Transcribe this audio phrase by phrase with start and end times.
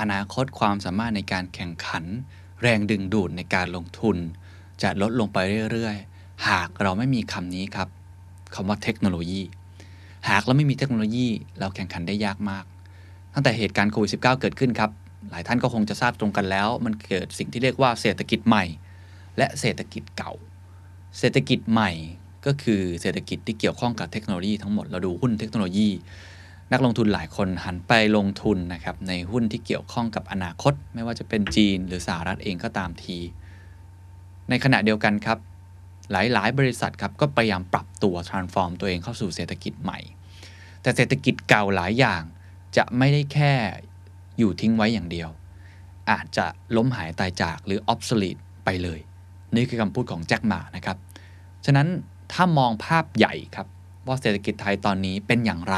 [0.00, 2.04] อนาคตความสามารถในการแข่งขัน
[2.62, 4.16] แรงดึงดูดในการลงทุน
[4.82, 5.38] จะลดลงไป
[5.72, 7.88] เรื่อยๆ หากเราไม่มีคำนี้ครับ
[8.54, 9.42] คำว่าเทคโนโลยี
[10.28, 11.28] หากเราไม่มีเทคโนโลยี
[11.58, 12.64] เราแข่งขันได้ยากมาก
[13.34, 14.90] ตั้งแต่เหตุการณ์โควิด -19 เกิดขึ้นครับ
[15.30, 18.64] หลายท่านก็คงจะทราบตรงกันแล้ว มันเกิดสิ่งที่เรียกว่าเศรษฐกิจใหม่
[19.38, 20.32] และเศรษฐกิจเก่า
[21.18, 21.90] เศรษฐกิจใหม่
[22.46, 25.88] ก็คือเศรษฐกิจที่เกี่ยวข้องกับเทคโนโลยีทั้งหมด เราดูหุ้นเทคโนโลยี
[26.72, 33.18] นักลงทุนหลายคนหันไปลงทุนนะครับในหุ้นที่เกี่ยวข้องกับอนาคต ไม่ว่าจะเป็นจีนหรือสหรัฐเองก็ตามที
[34.48, 35.38] ในขณะเดียวกันครับ
[36.12, 39.98] หลายๆ บริษัทครับก็พยายามปรับตัว transform ตัวเองเข้าสู่เศรษฐกิจใหม่
[40.82, 42.22] แต่เศรษฐกิจเก่าหลายอย่าง
[42.76, 43.52] จะไม่ได้แค่
[44.38, 45.28] อยู่ทิ้งไว้อย่างเดียว
[46.10, 46.46] อาจจะ
[46.76, 49.00] ล้มหายตายจากหรือ obsolete ไปเลย
[49.54, 50.96] นี่คือคำพูดของแจ็คหมานะครับ
[51.64, 51.88] ฉะนั้น
[52.32, 53.66] ถ้ามองภาพใหญ่ครับ
[54.06, 55.76] ว่าเศรษฐกิจไทยตอนนี้เป็นอย่างไร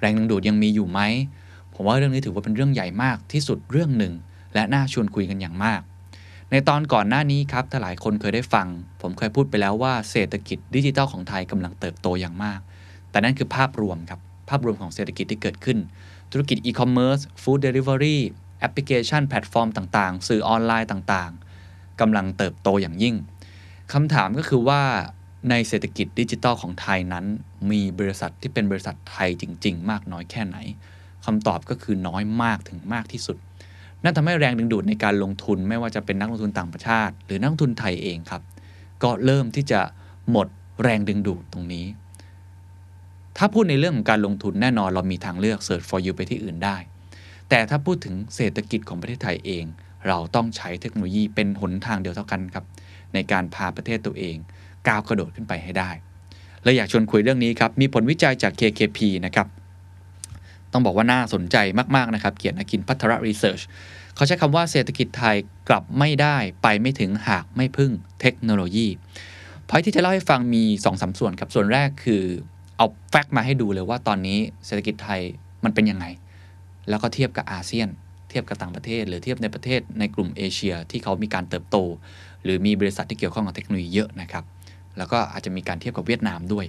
[0.00, 1.00] แรงดึงดูดยังมีอยู่ไหม
[1.74, 4.12] ผมว่าเรื่องนี้ถือว่าเป็นเรื่องใหญ่มากที่สุดเรื่องหนึ่ง
[4.54, 5.80] และน่าชวนคุยกันอย่างมาก
[6.50, 8.66] ในตอนก่อนหน้านี้ครับถ้าหลายคนเคยได้ฟัง
[9.02, 12.60] ผมเคยพูดไปแล้วว่าเศรษฐกิจดิจิทัลของไทยกำลังเติบโตอย่างมาก
[13.10, 15.78] แต่นั่นคือภาพรวมครับ ภาพรวมของเศรษฐกิจที่เกิดขึ้น
[16.32, 18.22] ธุรกิจอีคอมเมิร์ซ food delivery
[18.60, 23.14] แอปพลิเคชันแพลตฟอร์มต่างๆ สื่อออนไลน์ต่างๆกำลังเติบโตอย่างยิ่ง
[23.92, 24.82] คำถามก็คือว่า
[25.50, 27.24] ในเศรษฐกิจดิจิทัลของไทยนั้น
[27.70, 30.58] มีบริษัทที่เป็นบริษัทไทยจริง ๆ มากน้อยแค่ไหน
[31.24, 33.36] คำตอบก็คือน้อยมากถึงมากที่สุด
[34.02, 38.42] นั่นทำให้แรงดึงดูดในการลงทุนไม่ว่าจะเป็นนักลงทุนต่างประเทศหรือนักลงทุนไทยเองครับ
[39.02, 39.80] ก็เริ่มที่จะ
[40.30, 40.46] หมด
[40.82, 41.86] แรงดึงดูดตรงนี้
[43.36, 46.76] ถ้าพูดในเรื่องของการลงทุนแน่นอนเรามีทางเลือก Search for you ไปที่อื่นได้
[47.48, 49.64] แต่ถ้าพูดถึงเศรษฐกิจของประเทศไทยเอง
[50.08, 52.64] เราต้องใช้เทคโนโลยีเป็นหนทางเดียวเท่ากันครับ
[53.14, 54.36] ในการพาประเทศตัวเอง
[54.88, 55.90] ก้าวกระโดดขึ้นไปให้ได้
[56.66, 59.46] เลยอยากชวนคุยเรื่องนี้ครับ มีผลวิจัยจาก KKP นะครับ
[60.72, 61.56] ต้องบอกว่าน่าสนใจ
[61.96, 63.60] มากๆนะครับ เกียรติกินพัทรรีเสิร์ช
[64.14, 65.36] เขาใช้คำว่าเศรษฐกิจไทย
[65.68, 68.88] กลับไม่ได้ไปไม่ถึงหากไม่พึ่งเทคโนโลยี
[69.68, 72.22] พอยที่จะเล่าให้ฟังมี2อสส่วนครับ ส่วนแรกคือ
[72.76, 75.20] เอา fact มาให้ดูเลยว่าตอนนี้เศรษฐกิจไทย
[75.64, 76.06] มันเป็นยังไง
[76.88, 77.88] แล้วก็เทียบกับอาเซียน
[78.28, 81.76] เทียบกับต่างประเทศ หรือเทียบในประเทศในกลุ่มเอเชียที่เขามีการเติบโต
[82.42, 84.44] หรือมีบริษัทที่เกี่ยวข้องกับเทคโนโลยีเยอะนะครับ
[84.98, 86.66] แล้วก็อาจจะมีการเทียบกับเวียดนามด้วย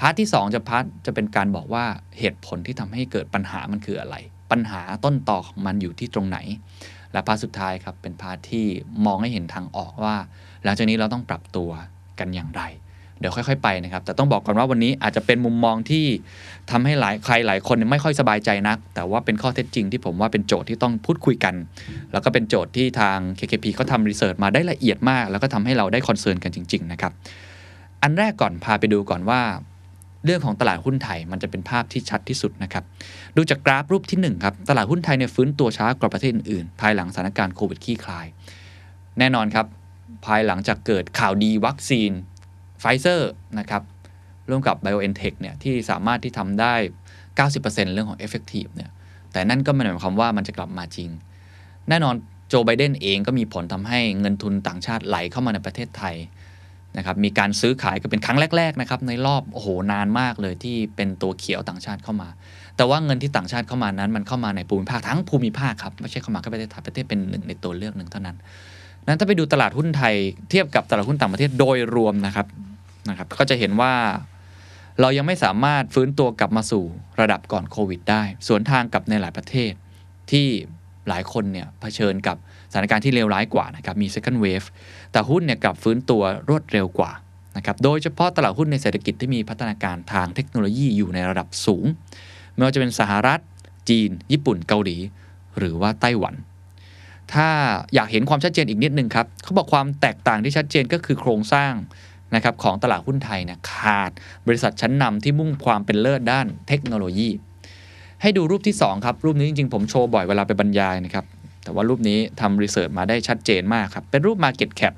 [0.00, 1.84] part ที่ 2 จะ part จะเป็นการบอกว่า
[2.18, 4.16] เหตุผลที่ทำให้เกิดปัญหามันคืออะไร
[4.50, 6.38] ปัญหาต้นตอของมันอยู่ที่ตรงไหน
[7.12, 8.66] และ part สุดท้ายครับเป็น part ที่
[9.06, 10.16] มองให้เห็นทางออกว่า
[10.64, 11.70] หลังจากนี้เราต้องปรับตัว
[12.18, 12.62] กันอย่างไร
[13.20, 16.04] เดี๋ยวค่อย ๆ ไปนะครับ แต่ต้องบอกก่อนว่าวันนี้อาจจะเป็นมุมมองที่
[16.70, 21.54] ทำให้หลายใครหลายคนไม่ค่อยสบายใจนัก แต่ว่าเป็นข้อเท็จจริงที่ผมว่าเป็นโจทย์ที่ต้องพูดคุยกัน
[22.12, 27.12] แล้วก็เป็นโจทย์ที่ทาง KKP เขาทำ research มาได้ละเอียดมาก แล้วก็ทำให้เราได้ concern กันจริง ๆ นะครับ
[28.02, 29.40] อันแรกก่อนพาไปดูก่อนว่า
[30.24, 32.84] เรื่องของตลาดหุ้นไทยมันจะเป็นภาพที่ชัดที่สุดนะครับ
[33.36, 38.26] ดูจากกราฟรูปที่1ครับ ตลาดหุ้นไทยเนี่ยฟื้นตัวช้ากว่าประเทศอื่นๆ ภายหลังสถานการณ์โควิดคลี่คลาย
[39.18, 39.66] แน่นอนครับ
[40.26, 42.10] ภายหลังจากเกิดข่าวดีวัคซีน
[43.00, 43.82] เซอร์นะครับ
[44.50, 46.74] ร่วมกับ BioNTech เนี่ยที่สามารถที่ทำได้
[47.38, 48.90] 90%เรื่องของ effective เนี่ย
[49.32, 51.08] แต่นั่นก็ไม่ได้หมายความว่ามันจะกลับมาจริง
[51.88, 52.14] แน่นอน
[52.48, 56.16] โจไบเดนเองก็มีผลทำให้เงินทุนต่างชาติไหลเข้ามาในประเทศไทย
[56.96, 62.28] นะครับมีการซื้อขายก็เป็นครั้งแรกๆนะครับในรอบโอ้โหนานมากเลยที่เป็นตัวเขียวต่างชาติเข้ามา
[62.76, 68.36] แต่ว่าเงินที่ต่างชาติเข้ามานั้น มันเข้ามาในภูมิภาคทั้งภูมิภาคครับไม่ใช่เข้ามาแค่ประเทศไทยประเทศเป็นหนึ่งในตัวเลือกหนึ่งเท่านั้น
[69.06, 70.14] นั้นถ้าไปดูตลาดหุ้นไทย
[70.50, 72.46] เทียบกับตลาดหุ้นต่างประเทศโดยรวมนะครับ
[73.10, 73.94] นะครับก็จะเห็นว่า
[75.00, 76.84] เรายังไม่สามารถฟื้นตัวกลับมาสู่
[77.20, 79.72] ระดับก่อนโควิด ได้ สวนทางกับในหลายประเทศ
[80.30, 80.46] ที่
[81.08, 82.36] หลายคนเนี่ยเผชิญกับ
[82.70, 84.66] สถานการณ์ที่เลวร้ายกว่านะครับมี second wave
[85.12, 87.12] แต่หุ้นเนี่ยกลับฟื้นตัวรวดเร็วกว่า
[87.56, 91.84] นะครับโดยเฉพาะตลาดหุ้นในเศรษฐกิจที่มีพัฒนาการทางเทคโนโลยีอยู่ในระดับสูง
[92.54, 93.40] ไม่ว่าจะเป็นสหรัฐ
[93.88, 94.96] จีน ญี่ปุ่นเกาหลี
[95.58, 96.34] หรือว่าไต้หวัน
[97.32, 97.48] ถ้า
[97.94, 101.72] อยากเห็นความชัดเจนอีกนิดนึงครับเขาบอกความแตกต่างที่ชัดเจนก็คือโครงสร้าง
[102.34, 104.10] นะครับของตลาดหุ้นไทยเนี่ยขาด
[104.46, 107.30] บริษัทชั้นนำที่มุ่งความเป็นเลิศด้านเทคโนโลยี
[108.22, 111.24] ให้ดูรูปที่ 2 ครับ รูปนี้จริงๆ ผมโชว์บ่อยเวลาไปบรรยายนะครับ
[111.64, 114.94] แต่ว่ารูปนี้ทำรีเสิร์ชมาได้ชัดเจนมากครับ เป็นรูป Market Cap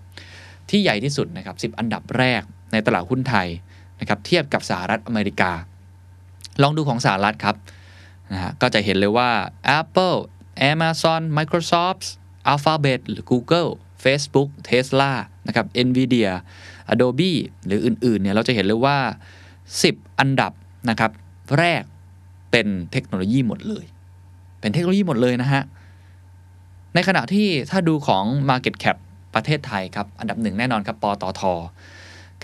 [0.70, 2.42] ที่ใหญ่ที่สุดนะครับ10 อันดับแรก
[2.72, 3.48] ในตลาดหุ้นไทย
[4.00, 5.52] นะครับเทียบกับสหรัฐอเมริกา
[6.62, 7.56] ลองดูของสหรัฐครับ
[8.32, 9.30] นะฮะก็จะเห็นเลยว่า
[9.80, 10.18] Apple
[10.72, 12.04] Amazon Microsoft
[12.52, 13.70] Alphabet หรือ Google
[14.04, 15.12] Facebook Tesla
[15.46, 16.32] นะครับ Nvidia
[16.92, 17.32] Adobe
[17.66, 18.98] หรืออื่นๆเนี่ยเราจะเห็นเลยว่า
[19.58, 20.52] 10 อันดับ
[20.90, 21.10] นะครับ
[21.58, 21.82] แรก
[22.50, 23.84] เป็นเทคโนโลยีหมดเลย
[24.60, 25.62] เป็นเทคโนโลยีหมดเลยนะฮะ
[26.94, 28.96] ในขณะที่ถ้าดูของ Market Cap
[29.34, 31.42] ประเทศไทยครับ อันดับหนึ่งแน่นอนครับปตท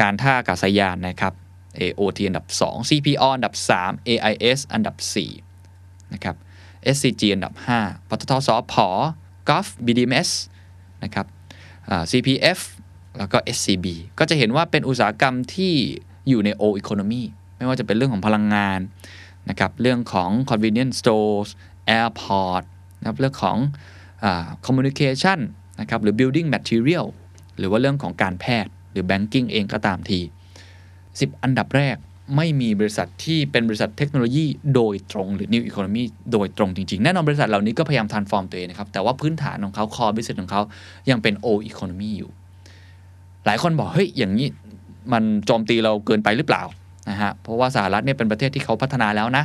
[0.01, 1.33] การท่าอากาศยานนะครับ
[1.81, 4.97] AOT อันดับ 2 CPO อันดับ 3 AIS อันดับ
[5.55, 6.37] 4 นะครับ
[6.95, 8.75] SCG อันดับ 5ปตทสอพ
[9.49, 10.31] GOF BDMs
[11.03, 11.27] นะครับ
[12.11, 12.59] CPF
[13.19, 13.87] แล้วก็ SCB
[14.19, 15.75] ก็จะเห็นว่าเป็นอุตสาหกรรมที่
[16.29, 17.23] อยู่ใน O economy
[17.57, 18.81] ไม่ว่าจะเป็นเรื่องของพลังงาน
[19.51, 21.51] นะครับเรื่องของ convenience stores
[22.01, 22.65] airport
[23.01, 23.57] นะครับเรื่องของ
[24.67, 25.39] communication
[25.81, 27.07] นะครับหรือ building material
[27.59, 30.21] หรือว่าเรื่องของการแพทย์หรือ banking เองก็ตามที
[30.83, 31.97] 10 อันดับแรก
[32.37, 40.63] ไม่มีบริษัทที่เป็นบริษัทเทคโนโลยีโดยตรงหรือ new economy โดยตรงจริง ๆ แน่นอนบริษัทเหล่านี้ก็พยายาม transform ตัวเองนะครับ แต่ว่าพื้นฐานของเขา core business ของเขา
[41.11, 42.31] ยังเป็น old economy อยู่
[43.47, 44.49] หลายคนบอกเฮ้ยอย่างนี้
[45.13, 46.63] มันโจมตีเราเกินไปหรือเปล่า
[47.11, 49.45] นะฮะเพราะว่าสหรัฐเนี่ยเป็นประเทศที่เขาพัฒนาแล้วนะ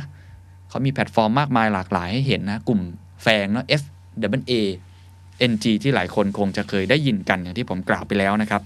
[0.68, 2.80] เขามีแพลตฟอร์มมากมายหลากหลายให้เห็นนะกลุ่ม
[3.22, 3.82] แฟงเนาะ F
[4.40, 4.52] W A
[5.50, 8.62] NG ที่หลายคนคงจะเคยได้ยินกันอย่างที่ผมกล่าวไปแล้วนะครับ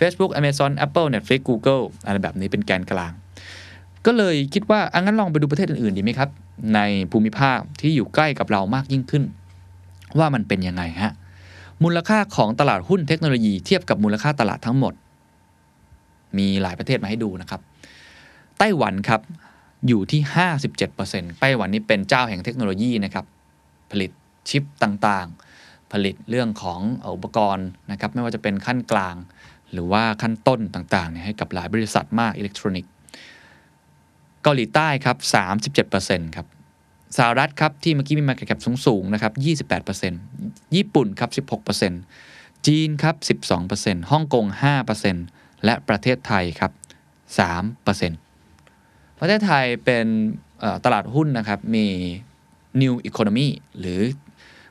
[0.00, 3.12] Facebook Amazon Apple Netflix Google อะไรแบบนี้เป็นแกนกลาง
[4.06, 6.30] ก็เลยคิดว่าอังั้นลองไปดูประเทศอื่นๆดีไหมครับ
[6.74, 6.80] ใน
[7.12, 9.24] ภูมิภาคที่อยู่ใกล้กับเรามากยิ่งขึ้น
[10.18, 11.12] ว่ามันเป็นยังไงฮะ
[11.84, 14.94] มูลค่าของตลาดหุ้นเทคโนโลยีเทียบกับมูลค่าตลาดทั้งหมด
[16.38, 17.60] มีหลายประเทศมาให้ดูนะครับ
[18.58, 19.20] ไต้หวันครับ
[19.88, 20.20] อยู่ที่
[20.80, 23.24] 57%ไต้หวันนี่เป็นเจ้าแห่งเทคโนโลยีนะครับ
[23.90, 24.10] ผลิต
[24.48, 26.80] ชิปต่างๆ ผลิตเรื่องของ
[27.14, 29.16] อุปกรณ์นะครับ ไม่ว่าจะเป็นขั้นกลาง
[29.72, 32.92] หรือว่าขั้นต้นต่างๆเนี่ยให้กับหลายบริษัทมากอิเล็กทรอนิกส์
[34.42, 35.16] เกาหลีใต้ครับ
[35.76, 36.46] 37%ครับ
[37.16, 39.32] สหรัฐครับ ที่เมื่อกี้มี market cap สูง ๆ นะครับ
[39.84, 41.30] 28%ญี่ปุ่นครับ
[42.08, 44.46] 16%จีนครับ 12%ฮ่องกง
[45.04, 46.72] 5%และประเทศไทยครับ
[47.50, 47.86] 3%
[49.18, 50.06] ประเทศไทยเป็น
[50.84, 51.86] ตลาดหุ้นนะครับ มี
[52.82, 53.48] new economy
[53.78, 54.00] หรือ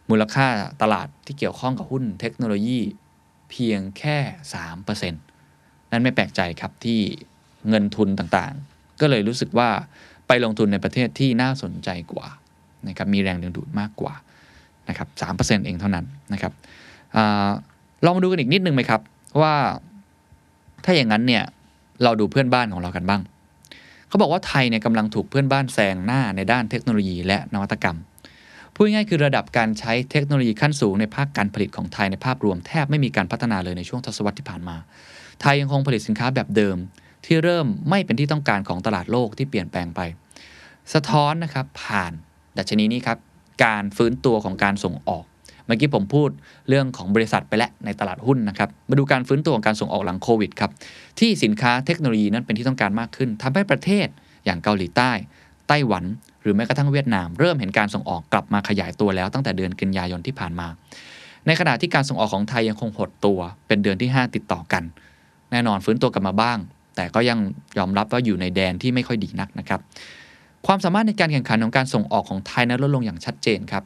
[0.09, 0.47] มูลค่า
[0.81, 2.79] ตลาดที่เกี่ยวข้องกับหุ้นเทคโนโลยี
[3.49, 4.17] เพียงแค่
[4.83, 6.99] 3%นั่นไม่แปลกใจครับที่
[7.69, 9.69] เงินทุนต่างๆ ก็เลยรู้สึกว่า
[10.27, 12.27] ไปลงทุนในประเทศที่น่าสนใจกว่า
[12.87, 14.13] นะครับมีแรงดึงดูดมากกว่า
[14.89, 15.07] นะครับ
[15.37, 16.53] 3%เองเท่านั้นนะครับ
[17.15, 17.17] อ
[18.05, 19.01] ลองมาดูกันอีกนิดนึงไหมครับ
[19.41, 19.53] ว่า
[20.85, 21.43] ถ้าอย่างนั้นเนี่ย
[22.03, 23.21] เราดูเพื่อนบ้านของเรากันบ้าง
[24.07, 27.97] เขาบอกว่าไทยเนี่ยกำลังถูกเพื่อนบ้านแซงหน้าในด้านเทคโนโลยีและนวัตกรรม
[28.73, 34.75] พูดง่ายคือระดับการใช้เทคโนโลยีขั้นสูงในภาคการผลิตของไทยในภาพรวมแทบไม่มีการพัฒนาเลยในช่วงทศวรรษที่ผ่านมา
[35.41, 36.77] ไทยยังคงผลิตสินค้าแบบเดิม
[37.25, 40.01] ที่เริ่มไม่เป็นที่ต้องการของตลาดโลกที่เปลี่ยนแปลงไป
[40.93, 42.11] สะท้อนนะครับผ่าน
[42.57, 43.17] ดัชนีนี้ครับ
[43.65, 45.25] การฟื้นตัวของการส่งออก
[45.65, 46.29] เมื่อกี้ผมพูด
[46.69, 50.71] เรื่องของบริษัทไปแล้วในตลาดหุ้นนะครับมาดูการฟื้นตัวของการส่งออกหลังโควิดครับ
[51.19, 54.07] ที่สินค้าเทคโนโลยีนั้นเป็นที่ต้องการมากขึ้นทำให้ประเทศ
[54.45, 55.11] อย่างเกาหลีใต้
[55.67, 56.03] ไต้หวัน
[56.41, 60.67] หรือแม้กระทั่งเวียดนาม เริ่มเห็นการส่งออกกลับมาขยายตัวแล้วตั้งแต่เดือนกันยายนที่ผ่านมา
[61.47, 64.83] ในขณะที่การส่งออกของไทยยังคงหดตัวเป็นเดือนที่ 5 ติดต่อกัน
[65.51, 66.57] แน่นอนฟื้นตัวกลับมาบ้าง
[66.95, 67.39] แต่ก็ยัง
[67.77, 69.79] ยอมรับว่าอยู่ในแดนที่ไม่ค่อยดีนักนะครับ
[70.67, 73.83] ความสามารถในการแข่งขันของการส่งออกของไทยนั้นลดลงอย่างชัดเจนครับ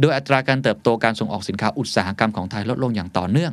[0.00, 3.52] โดยอัตราการเติบโตการส่งออกสินค้าอุตสาหกรรมของไทยลดลงอย่างต่อเนื่อง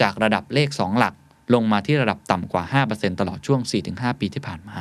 [0.00, 1.14] จากระดับเลข 2 หลัก
[1.54, 4.76] ลงมาที่ระดับต่ำกว่า 5%ตลอดช่วง 4-5 ปีที่ผ่านมา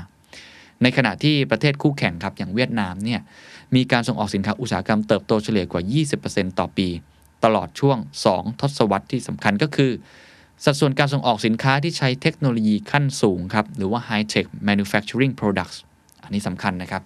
[0.81, 3.19] ในขณะที่ประเทศคู่แข่งครับอย่างเวียดนามเนี่ย
[3.75, 5.81] มีการส่งออกสินค้าอุตสาหกรรมเติบโตเฉลี่ยกว่า
[6.21, 6.87] 20%ต่อปี
[7.43, 7.97] ตลอดช่วง
[8.29, 9.91] 2 ทศวรรษที่สำคัญก็คือ
[10.65, 15.77] สัดส่วนการส่งออกสินค้าที่ใช้เทคโนโลยีขั้นสูงครับ หรือว่า High Tech Manufacturing Products
[16.23, 17.03] อันนี้สำคัญนะครับ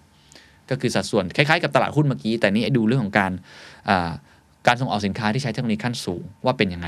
[0.70, 3.32] ก็คือสัดส่วนคล้ายๆกับตลาดหุ้นเมื่อกี้ แต่นี้ดูเรื่องของการ
[4.68, 6.88] การส่งออกสินค้าที่ใช้เทคโนโลยีขั้นสูงว่าเป็นยังไง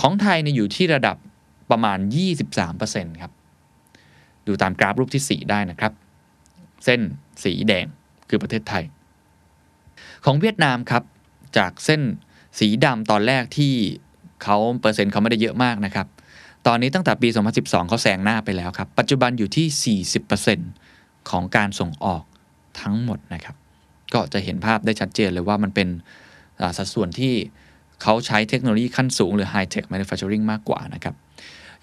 [0.00, 1.16] ของไทยเนี่ยอยู่ที่ระดับ
[1.70, 1.98] ประมาณ
[2.60, 3.32] 23%ครับ
[4.46, 5.92] ดูตามกราฟรูปที่ 4 ได้นะครับ
[6.84, 7.00] เส้น
[7.44, 7.86] สีแดง
[8.28, 8.84] คือประเทศไทย
[10.24, 11.02] ของเวียดนามครับ
[11.56, 12.02] จากเส้น
[12.58, 13.74] สีดำตอนแรกที่
[14.42, 16.06] เขาเปอร์เซ็นต์เขาไม่ได้เยอะมากนะครับ
[16.66, 17.28] ตอนนี้ตั้งแต่ปี
[17.58, 19.98] 2012 เขาแซงหน้าไปแล้วครับ ปัจจุบันอยู่ที่
[20.66, 22.22] 40%ของการส่งออก
[22.80, 23.56] ทั้งหมดนะครับ
[24.14, 25.88] ก็จะเห็นภาพได้ชัดเจนเลยว่ามันเป็น
[26.76, 27.32] สัดส่วนที่
[28.02, 31.14] เขาใช้เทคโนโลยีขั้นสูงหรือ High Tech Manufacturing มากกว่านะครับ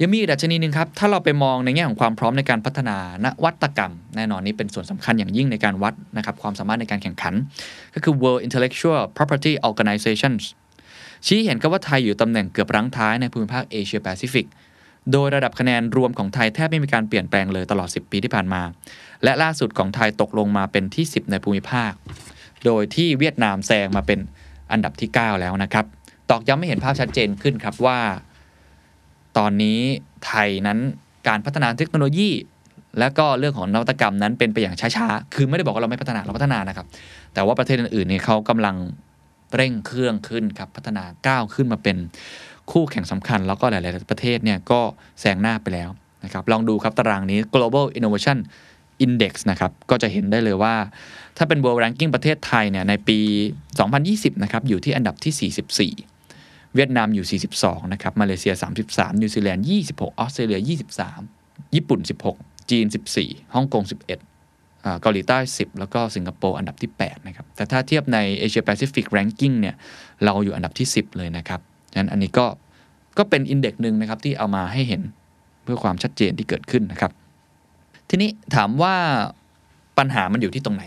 [0.02, 7.34] ยังมีดัชนีหนึ่งครับ ถ้าเราไปมองในแง่ของความพร้อมในการพัฒนานวัตกรรม แน่นอนนี้เป็นส่วนสำคัญอย่างยิ่งในการวัดนะครับความสามารถในการแข่งขัน
[7.94, 10.44] ก็คือ World Intellectual Property Organizations
[11.25, 14.48] ชี้เห็นก็ว่าไทยอยู่ตำแหน่งเกือบรั้งท้ายในภูมิภาคเอเชียแปซิฟิก
[15.12, 18.62] โดยระดับคะแนนรวมของไทยแทบไม่มีการเปลี่ยนแปลงเลยตลอด 10 ปีที่ผ่านมา
[19.24, 21.91] และล่าสุดของไทยตกลงมาเป็นที่ 10 ในภูมิภาค
[22.65, 24.19] โดยที่เวียดนามแซงมาเป็น
[24.72, 25.86] อันดับที่ 9 แล้วนะครับ
[26.29, 28.00] ตอกย้ำไม่เห็นภาพชัดเจนขึ้นครับว่า
[29.38, 29.79] ตอนนี้
[30.25, 30.79] ไทยนั้น
[31.27, 32.29] การพัฒนาเทคโนโลยี
[33.00, 36.86] และก็เรื่องของนวัตกรรมนั้นเป็นไปอย่างช้าๆ คือไม่ได้บอกว่าเราไม่พัฒนาเราพัฒนานะครับ
[37.34, 38.75] แต่ว่าประเทศอื่นๆเนี่ยเขากำลัง
[39.56, 41.98] เร่งเครื่องขึ้นครับพัฒนาก้าวขึ้นมาเป็น
[42.72, 44.82] คู่แข่งสำคัญ แล้วก็หลาย ๆ ประเทศเนี่ยก็
[45.20, 45.90] แซงหน้าไปแล้ว
[46.24, 48.38] นะครับลองดูครับตารางนี้ global innovation
[49.06, 50.75] index นะครับก็จะเห็นได้เลยว่า
[51.38, 53.20] ถ้าเป็น world ranking ประเทศไทยเนี่ยในปี
[53.82, 58.54] 2020 นะครับอยู่ที่อันดับที่ 44เวียดนามอยู่ 42 นะครับ มาเลเซีย
[58.88, 60.60] 33 นิวซีแลนด์ 26 ออสเตรเลีย
[61.16, 62.00] 23 ญี่ปุ่น
[62.36, 62.86] 16 จีน
[63.20, 64.35] 14 ฮ่องกง 11
[65.01, 69.75] เกาหลีใต้ 10 แล้วก็สิงคโปร์อันดับที่ 8 นะครับ แต่ถ้าเทียบใน Asia Pacific Ranking เนี่ย
[70.25, 71.60] เราอยู่อันดับที่ 10 เลยนะครับ
[71.92, 72.46] ฉะนั้นอันนี้ก็
[73.18, 75.01] ก็เป็น index หนึ่งนะครับที่เอามาให้เห็น
[75.63, 77.12] เพื่อความชัดเจนที่เกิดขึ้นนะครับ
[78.10, 78.96] ทีนี้ถามว่า
[79.98, 80.84] ปัญหามันอยู่ที่ตรงไหน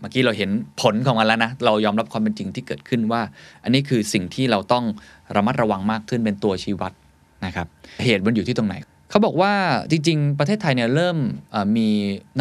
[0.00, 0.50] เมื่อกี้เราเห็น
[0.80, 3.22] ผลของมันแล้วนะ เรายอมรับความเป็นจริงที่เกิดขึ้นว่า
[3.62, 4.84] อันนี้คือสิ่งที่เราต้อง
[5.36, 6.92] ระมัดระวังมากขึ้นเป็นตัวชี้วัด
[7.44, 7.66] นะครับ
[8.04, 8.74] เหตุมันอยู่ที่ตรงไหน
[9.10, 9.52] เขาบอกว่า
[9.90, 11.16] จริง ๆ ประเทศไทยเนี่ยเริ่ม
[11.76, 11.88] มี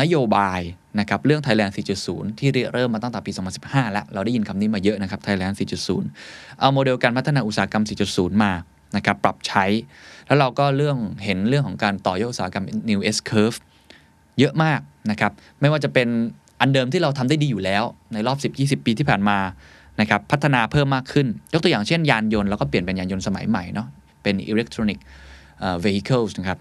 [0.01, 0.59] นโยบาย
[0.99, 1.73] นะครับเรื่อง Thailand
[2.05, 3.31] 4.0 ที่เริ่มมาตั้งแต่ปี
[3.63, 5.55] 2015 แล้ว เราได้ยินคำนี้มาเยอะนะครับ Thailand
[6.07, 7.83] 4.0 เอาโมเดลการพัฒนาอุตสาหกรรม
[8.13, 8.51] 4.0 มา
[8.95, 9.65] นะครับปรับใช้
[10.27, 13.57] แล้วเราก็เรื่องเห็นเรื่องของการต่อยอดอุตสาหกรรม New S Curve
[14.39, 14.79] เยอะมาก
[15.11, 15.31] นะครับ
[15.61, 16.07] ไม่ว่าจะเป็น
[16.61, 17.83] อันเดิมที่เราทำได้ดีอยู่แล้ว
[18.13, 18.37] ในรอบ
[18.81, 19.39] 10-20 ปีที่ผ่านมา
[20.01, 23.87] นะครับพัฒนาเพิ่มมากขึ้น ยกตัวอย่างเช่นยานยนต์แล้วก็เปลี่ยนเป็นยานยนต์สมัยใหม่เนาะ
[24.23, 25.26] เป็น electronic เอ่อ
[25.85, 26.59] vehicles นะครับ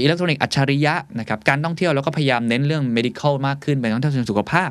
[0.00, 4.70] อิเล็กทรอนิกส์อัจฉริยะนะครับการท่องเที่ยวแล้วก็พยายามเน้นเรื่อง medical มากขึ้นเป็นท่องเที่ยวเชิงสุขภาพ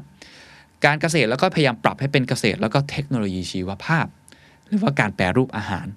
[0.85, 4.05] การเกษตรแล้วก็พยายามปรับให้เป็นเกษตร แล้วก็เทคโนโลยีชีวภาพ
[4.67, 5.87] หรือว่าการแปรรูปอาหาร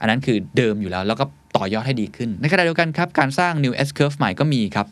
[0.00, 1.24] อันนั้นคือเดิมอยู่แล้ว แล้วก็
[1.56, 4.86] ต่อยอดให้ดีขึ้น ในขณะเดียวกันครับการสร้าง new S curve ใหม่ก็มีครับ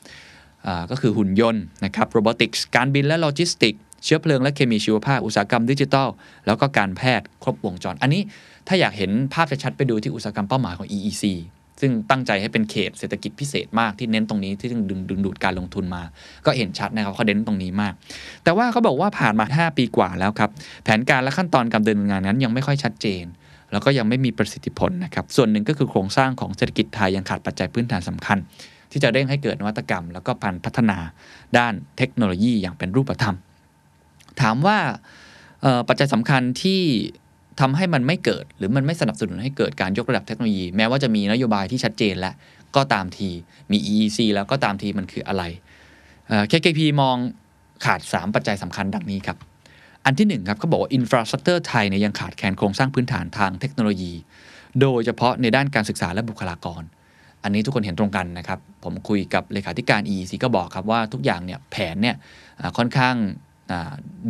[0.66, 6.08] อ่าก็คือหุ่นยนต์นะครับ robotics การบินและโลจิสติกเชื้อเพลิงและเคมีชีวภาพอุตสาหกรรมดิจิทัล
[6.46, 8.22] แล้วก็การแพทย์ครบวงจร อันนี้
[8.68, 11.24] ถ้าอยากเห็นภาพชัดๆไปดูที่อุตสาหกรรมเป้าหมายของ EEC
[11.80, 16.02] ซึ่งตั้งใจให้เป็นเขตเศรษฐกิจพิเศษมากที่เน้นตรงนี้ที่ดึงดึงดึงดูดการลงทุนมา
[16.46, 17.94] ก็เห็นชัดนะครับเขาเน้นตรงนี้มาก
[18.44, 20.50] แต่ว่าเขาบอกว่าผ่านมา 5 ปีกว่าแล้วครับ
[20.84, 23.24] แผนการและขั้นตอนการดำเนินงานนั้นยังไม่ค่อยชัดเจน
[23.72, 28.38] แล้วก็ยังไม่มีประสิทธิผลนะครับส่วนหนึ่งก็คือโครงสร้างของเศรษฐกิจไทยยังขาดปัจจัยพื้นฐานสำคัญ
[28.90, 30.98] ที่จะเร่งให้เกิดนวัตกรรม แล้วก็พันพัฒนา
[31.58, 33.36] ด้านเทคโนโลยีอย่างเป็นรูปธรรม
[34.40, 34.78] ถามว่า
[35.88, 36.82] ปัจจัยสำคัญที่
[37.60, 42.34] ทำให้มันไม่เกิด หรือมันไม่สนับสนุนให้เกิดการยกระดับเทคโนโลยี แม้ว่าจะมีนโยบายที่ชัดเจนแล้ว
[42.76, 43.30] ก็ตามที
[43.70, 45.42] มี EEC แล้วก็ตามทีมันคืออะไร
[46.28, 47.16] เอ่อ KKP มอง
[47.84, 49.36] ขาด 3 ปัจจัยสำคัญดังนี้ครับ
[50.04, 54.12] อันที่หนึ่งครับเขาบอกว่าอินฟราสตรักเจอร์ไทยเนี่ยยังขาดแคลนโครงสร้างพื้นฐานทางเทคโนโลยี
[54.80, 56.82] โดยเฉพาะในด้านการศึกษาและบุคลากร
[57.42, 62.16] อันนี้ทุกคนเห็นตรงกันนะครับ ผมคุยกับเลขาธิการ EEC ก็บอกครับว่าทุกอย่างเนี่ยแผนเนี่ย
[62.76, 63.14] ค่อนข้าง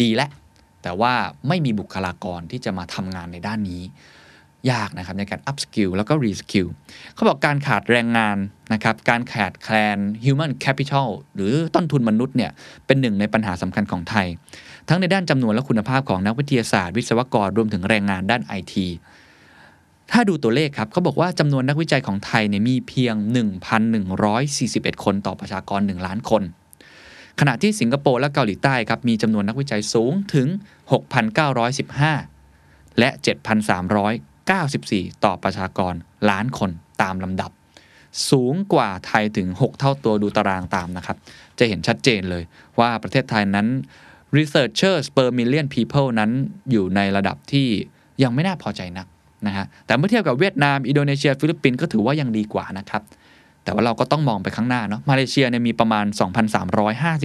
[0.00, 0.28] ดีและ
[0.85, 1.14] แต่ว่า
[1.49, 3.83] ไม่มีบุคลากรที่จะมาทำงานในด้านนี้
[4.73, 6.69] ยากนะครับในการ up skill แล้วก็ re skill
[7.14, 8.37] เขาบอกการขาดแรงงาน
[8.73, 12.50] นะครับการขาดแคลน human capital หรือต้นทุนมนุษย์เนี่ย
[12.87, 14.26] เป็นหนึ่งในปัญหาสำคัญของไทย
[14.88, 18.75] ทั้งในด้านจำนวนและคุณภาพของนักวิทยาศาสตร์ วิศวกรรวมถึงแรงงานด้าน IT
[20.11, 23.14] ถ้าดูตัวเลขครับเขาบอกว่าจำนวนนักวิจัยของไทยเนี่ยมีเพียง
[24.11, 26.43] 1,141 คนต่อประชากร 1 ล้านคน
[27.41, 30.49] ขณะที่สิงคโปร์และเกาหลีใต้ครับมีจำนวนนักวิจัยสูงถึง
[32.14, 33.11] 6,915 และ
[34.57, 35.95] 7,394 ต่อประชากร
[36.31, 36.71] ล้านคน
[37.03, 37.50] ตามลำดับ
[38.31, 41.17] สูงกว่าไทยถึง 6 เท่าตัวดูตารางตามนะครับ
[41.59, 42.45] จะเห็นชัดเจนเลย
[42.81, 43.67] ว่าประเทศไทยนั้น
[44.37, 46.31] researchers per million people นั้น
[46.71, 47.69] อยู่ในระดับที่
[48.23, 49.07] ยังไม่น่าพอใจนัก
[49.47, 53.03] นะฮะแต่เมื่อเทียบกับเวียดนาม อินโดนีเซีย ฟิลิปปินส์ก็ถือว่ายังดีกว่านะครับ
[53.64, 56.04] แต่ว่าเราก็ต้องมองไปข้างหน้าเนาะมาเลเซียเนี่ยมีประมาณ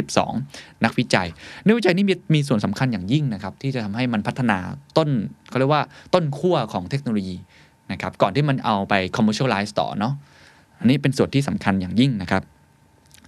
[0.01, 1.27] 2,352 นักวิจัย
[1.65, 4.57] นักวิจัยนี่มีมีส่วนสำคัญอย่างยิ่งนะครับที่จะทำให้มันพัฒนา
[4.97, 5.09] ต้น
[5.49, 7.37] เขาเรียกว่าต้นขั้วของเทคโนโลยี
[7.91, 10.13] นะครับก่อนที่มันเอาไป commercialize ต่อเนาะ
[10.79, 12.43] อันนี้เป็นส่วนที่สำคัญอย่างยิ่งนะครับ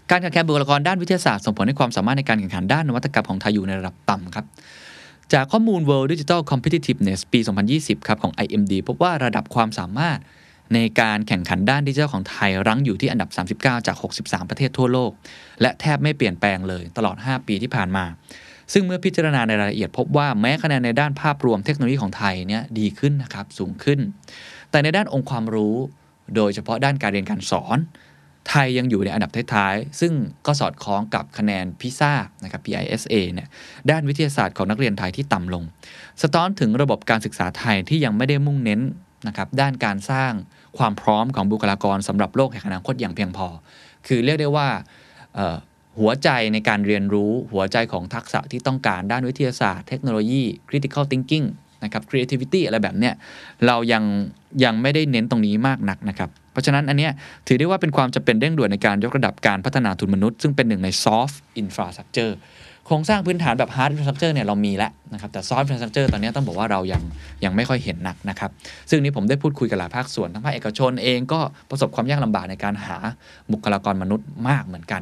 [0.10, 4.46] การขาดแคลนบุคลากรด้านวิทยาศาสตร์ส่งผลให้ความสามารถในการแข่งขันด้านนวัตกรรมของไทยอยู่ในระดับต่ำครับ
[5.34, 7.40] จากข้อมูล World Digital Competitiveness ปี
[7.74, 10.20] 2020 ครับของ IMD พบว่าระดับความสามารถ
[10.74, 15.12] ในการแข่งขันด้านดิจิทัลของไทยรั้งอยู่ที่อันดับ 39 จาก 63 ประเทศทั่วโลก
[15.62, 18.06] และแทบไม่เปลี่ยนแปลงเลยตลอด 5 ปีที่ผ่านมา
[18.74, 24.00] ซึ่งเมื่อพิจารณาในรายละเอียดพบว่าแม้คะแนนในด้านภาพรวมเทคโนโลยีของไทยเนี่ยดีขึ้นนะครับสูงขึ้น
[24.72, 25.76] แต่ในด้านองค์ความรู้
[26.36, 27.78] โดยเฉพาะด้านการเรียนการสอน
[28.50, 30.14] ไทยยังอยู่ในอันดับท้ายๆซึ่ง
[30.46, 32.14] ก็สอดคล้องกับคะแนนพิซ่า
[32.44, 33.48] นะครับ PISA เนี่ย
[33.90, 35.64] ด้านวิทยาศาสตร์ของนักเรียนไทยที่ต่ำลง
[36.22, 38.82] สะท้อนถึงระบบการศึกษาไทยที่ยังไม่ได้มุ่งเน้น
[39.28, 40.32] นะครับด้านการสร้าง
[40.78, 43.48] ความพร้อมของบุคลากรสำหรับโลกแห่งอนาคตอย่างเพียงพอ
[44.08, 44.68] คือเรียกได้ว่า
[46.00, 51.48] หัวใจในการเรียนรู้หัวใจของทักษะที่ต้องการด้านวิทยาศาสตร์เทคโนโลยี critical thinking
[51.84, 53.14] นะครับ creativity อะไรแบบเนี้ย
[53.66, 54.04] เรายัง
[54.64, 57.12] ยังไม่ได้เน้นตรงนี้มากนักนะครับ เพราะฉะนั้นอันเนี้ย
[57.48, 62.34] ถือได้ว่าเป็นความจำเป็นเร่งด่วนในการยกระดับการพัฒนาทุนมนุษย์ ซึ่งเป็นหนึ่งใน soft infrastructure
[62.92, 67.02] ครงสร้างพื้นฐานแบบ hard infrastructure เนี่ยเรามีแล้วนะครับแต่ soft infrastructure ตอนนี้ต้องบอกว่าเรายัง
[67.46, 68.52] ยังไม่ค่อยเห็นหนักนะครับ
[68.90, 72.98] ซึ่งนี้ผมได้พูดคุยกับหลายภาคส่วน ทั้งภาคเอกชนเองก็ประสบความยากลำบากในการหา
[73.52, 75.02] บุคลากรมนุษย์มากเหมือนกัน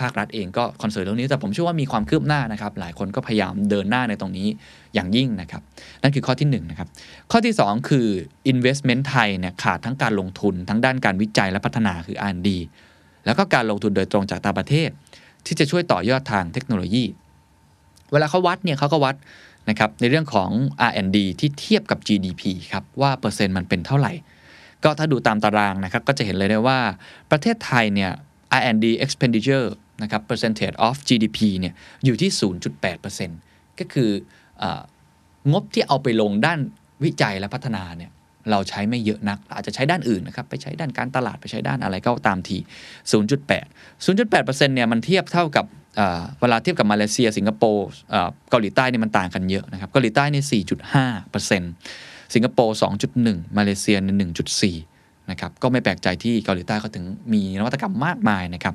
[0.00, 4.48] ภาครัฐเองก็คอนเซิร์นเรื่องนี้ แต่ผมเชื่อว่ามีความคืบหน้านะครับ หลายคนก็พยายามเดินหน้าในตรงนี้
[4.94, 5.62] อย่างยิ่งนะครับ
[6.02, 6.88] นั่นคือข้อที่1นนะครับ
[7.30, 8.06] ข้อที่ 2 คือ
[8.52, 12.48] investment ไทยเนี่ยขาดทั้งการลงทุนทั้งด้านการวิจัยและพัฒนาคือ R&D
[13.26, 14.90] แล้วก็การลงทุนโดยตรงจากต่างประเทศ
[15.46, 17.04] ที่จะช่วยต่อยอดทางเทคโนโลยี
[18.12, 19.16] เวลาเขาวัดเนี่ยเขาก็วัด
[19.68, 20.50] นะครับในเรื่องของ
[20.90, 24.12] R&D ที่เทียบกับ GDP ครับว่าเปอร์เซ็นต์มันเป็นเท่าไหร่
[24.84, 26.78] ก็ถ้าดูตามตารางนะครับก็จะเห็นเลยได้ว่า
[27.30, 28.10] ประเทศไทยเนี่ย
[28.60, 29.68] R&D expenditure
[30.02, 31.74] นะครับ percentage of GDP เนี่ย
[32.04, 32.30] อยู่ที่
[33.00, 34.10] 0.8%ก็คือ
[34.62, 34.64] อ
[35.52, 36.58] งบที่เอาไปลงด้าน
[37.04, 38.10] วิจัยและพัฒนาเนี่ย
[38.50, 42.58] เราใช้ไม่เยอะนัก อาจจะใช้ด้านอื่นนะครับ ไปใช้ด้านการตลาดไปใช้ด้านอะไรก็ตามที
[43.10, 43.50] 0.8
[44.06, 45.64] 0.8%เนี่ยมันเทียบเท่ากับ
[46.40, 47.88] เวลาเทียบกับมาเลเซีย สิงคโปร์
[48.50, 50.44] เกาหลีใต้เนี่ยมันต่างกันเยอะนะครับเกาหลีใต้เนี่ย
[51.18, 52.76] 4.5%สิงคโปร์
[53.16, 54.16] 2.1 มาเลเซียเนี่ย
[54.74, 58.74] 1.4นะครับก็ไม่แปลกใจที่เกาหลีใต้เขาถึงมีนวัตกรรมมากมายนะครับ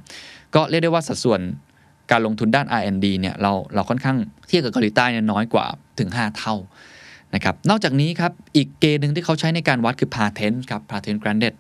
[0.56, 1.40] ก็เรียกได้ว่าสัดส่วน
[2.12, 4.18] การลงทุนด้าน R&D เนี่ยเราเราค่อนข้าง
[4.48, 5.66] เทียบกับเกาหลีใต้เนี่ยน้อยกว่า
[6.00, 6.56] ถึง 5 เท่า
[7.36, 11.54] นะครับนอกจากนี้ครับอีกเกณฑ์หนึ่งที่เขาใช้ในการวัดคือ patent ครับ patent granted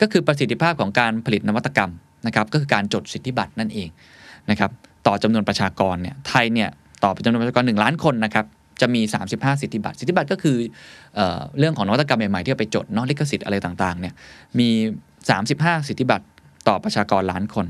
[0.00, 1.92] ก็คือประสิทธิภาพของการผลิตนวัตกรรม
[2.26, 3.88] นะครับก็คือการจดสิทธิบัตรนั่นเอง
[4.50, 4.70] นะครับ
[5.06, 6.70] ต่อจำนวนประชากรเนี่ยไทยเนี่ย
[7.04, 8.46] ต่อจำนวนประชากร 1 ล้านคนนะครับ
[8.80, 9.00] จะมี
[9.32, 10.56] 35 สิทธิบัตร สิทธิบัตรก็คือ
[11.14, 11.20] เอ
[11.58, 14.14] เรื่องของนวัตกรรมใหม่ๆที่ไปจดนอกลิขสิทธิ์อะไรต่างๆเนี่ย
[14.58, 14.68] มี
[15.28, 16.24] 35 สิทธิบัตร
[16.68, 17.66] ต่อประชากรล้านคน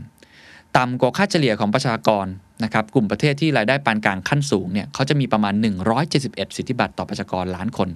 [0.76, 2.26] ต่ำกว่าค่าเฉลี่ยของประชากร
[2.64, 5.54] นะครับกลุ่มประเทศที่รายได้ปานกลางขั้นสูงเนี่ยเขาจะมีประมาณ
[6.04, 7.88] 171 สิทธิบัตรต่อประชากรล้านคน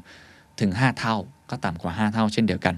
[0.63, 1.17] ถึง 5 เท่า
[1.51, 2.75] ก็ต่ำกว่า 5 เท่า เช่นเดียวกัน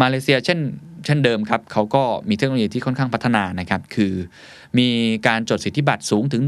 [0.00, 0.58] มาเลเซียเช่น
[1.04, 4.12] เช่นเดิมครับเขาก็มีเทคโนโลยีที่ค่อนข้างพัฒนานะครับ คือ
[4.78, 4.88] มี
[5.26, 6.42] การจดสิทธิบัตรสูงถึง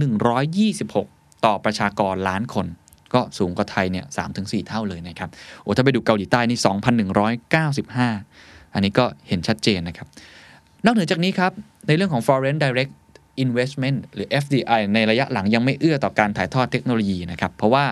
[0.70, 2.66] 126 ต่อประชากรล้านคน
[3.14, 5.30] ก็สูงกว่าไทยเนี่ยสถึงสเท่าเลยนะครับ
[5.62, 6.58] โอ้ถ้าไปดูเกาหลีใต้นี่
[7.46, 10.06] 2,195 อันนี้ก็เห็นชัดเจนนะครับ
[10.84, 11.52] นอกเหนือจากนี้ครับ
[11.86, 12.92] ในเรื่องของ foreign direct
[13.44, 17.85] investment หรือ FDI ในระยะหลังยังไม่เอื้อต่อการถ่ายทอดเทคโนโลยีนะครับ เพราะว่า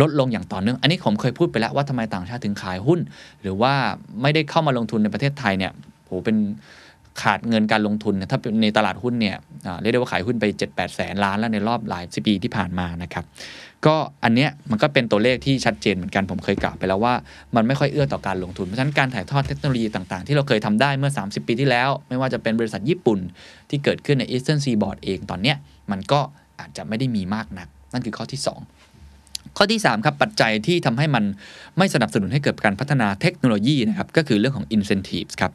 [0.00, 3.00] ลดลงอย่างต่อเนื่อง อันนี้ผมเคยพูดไปแล้วว่าทำไมต่างชาติถึงขายหุ้น
[3.42, 3.72] หรือว่า
[4.22, 5.72] ไม่ได้เข้ามาลงทุนในประเทศไทยเนี่ย
[6.06, 6.36] โหเป็น
[7.22, 9.36] ขาดเงินการลงทุน ถ้าเป็นในตลาดหุ้นเนี่ย
[9.80, 13.24] เรียกได้ว่าขายหุ้นไป 7-8 แสนล้านแล้วในรอบหลายสิปีที่ผ่านมานะครับ
[13.86, 17.14] ก็อันเนี้ยมันก็เป็นตัวเลขที่ชัดเจนเหมือนกันผมเคยกล่าวไปแล้วว่า
[17.56, 23.18] มันไม่ค่อยเอื้อต่อการลงทุน เพราะฉะนั้นการถ่ายทอดเทคโนโลยีต่างๆ ที่เราเคยทำได้เมื่อ 30 ปีที่แล้ว ไม่ว่าจะเป็นบริษัทญี่ปุ่น
[23.70, 25.56] ที่เกิดขึ้นใน Eastern Seaboard เองตอนเนี้ย
[25.90, 26.20] มันก็
[26.60, 28.40] อาจจะไม่ได้มีมากนัก นั่นคือข้อที่
[28.98, 31.24] 2ข้อที่ 3 ครับปัจจัยที่ทำให้มัน
[31.78, 35.52] ไม่สนับสนุนให้เกิดการพัฒนาเทคโนโลยีนะครับก็คือเรื่องของ incentives ครับ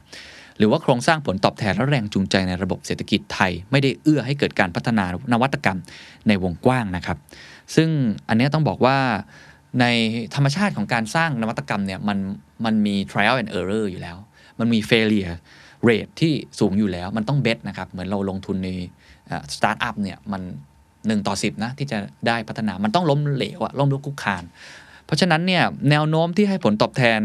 [0.59, 5.79] หรือว่าโครงสร้างผลตอบแทนและแรงจูงใจในระบบเศรษฐกิจไทย ไม่ได้เอื้อให้เกิดการพัฒนานวัตกรรม
[6.27, 7.17] ในวงกว้างนะครับ
[7.75, 7.89] ซึ่ง
[8.29, 8.97] อันนี้ต้องบอกว่า
[9.81, 9.85] ใน
[10.35, 12.17] ธรรมชาติของการสร้างนวัตกรรมเนี่ยมัน
[12.65, 14.17] มันมี trial and error อยู่แล้ว
[14.59, 15.35] มันมี failure
[15.87, 18.69] rate ที่สูงอยู่แล้วมันต้องเบสนะครับ เหมือนเราลงทุนใน
[19.55, 20.41] สตาร์ทอัพเนี่ยมัน
[20.83, 24.43] 1ต่อ 10 นะ ที่จะได้พัฒนามันต้องล้มเหลวอะล้มลุกคุกคาน
[25.05, 27.19] เพราะฉะนั้นเนี่ยแนวโน้มที่ให้ผลตอบแทน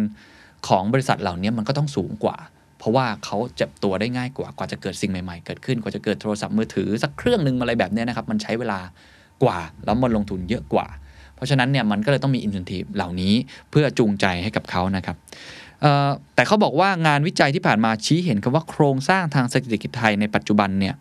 [0.68, 2.36] ของบริษัทเหล่านี้มันก็ต้องสูงกว่า
[2.84, 8.80] เพราะว่าเขาเจ็บตัวได้ง่ายกว่ากว่าจะเกิดสิ่งใหม่ๆ เกิดขึ้นกว่าจะเกิดโทรศัพท์มือถือสักเครื่องหนึ่งอะไรแบบนี้นะครับมันใช้เวลา
[9.42, 10.86] กว่าแล้วมันลงทุนเยอะกว่า
[11.34, 13.34] เพราะฉะนั้นเนี่ยมันก็เลยต้องมีอินสันทีฟเหล่านี้
[13.70, 15.16] เพื่อจูงใจให้กับเขานะครับ
[16.34, 20.94] แต่เขาบอกว่างานวิจัยที่ผ่านมาชี้เห็นคำว่าโครงสร้างทางเศรษฐกิจไทยในปัจจุบันเนี่ย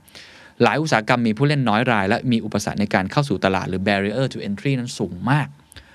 [0.63, 5.48] หลายอุตสาหกรรมมีผู้เล่นน้อยราย และมีอุปสรรคในการเข้าสู่ตลาดหรือ barrier to entry นั้นสูงมาก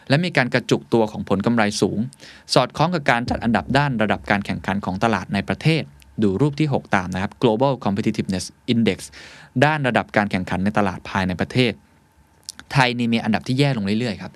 [0.08, 1.98] และมีการกระจุกตัวของผลกำไรสูง
[2.54, 5.82] สอดคล้องกับการจัดอันดับด้านระดับการแข่งขันของตลาดในประเทศ
[6.22, 8.98] ดูรูปที่ 6 ตามนะครับ global competitiveness index
[9.64, 11.72] ด้านระดับการแข่งขันในตลาดภายในประเทศ
[12.72, 14.32] ไทยนี่มีอันดับที่แย่ลงเรื่อยๆครับ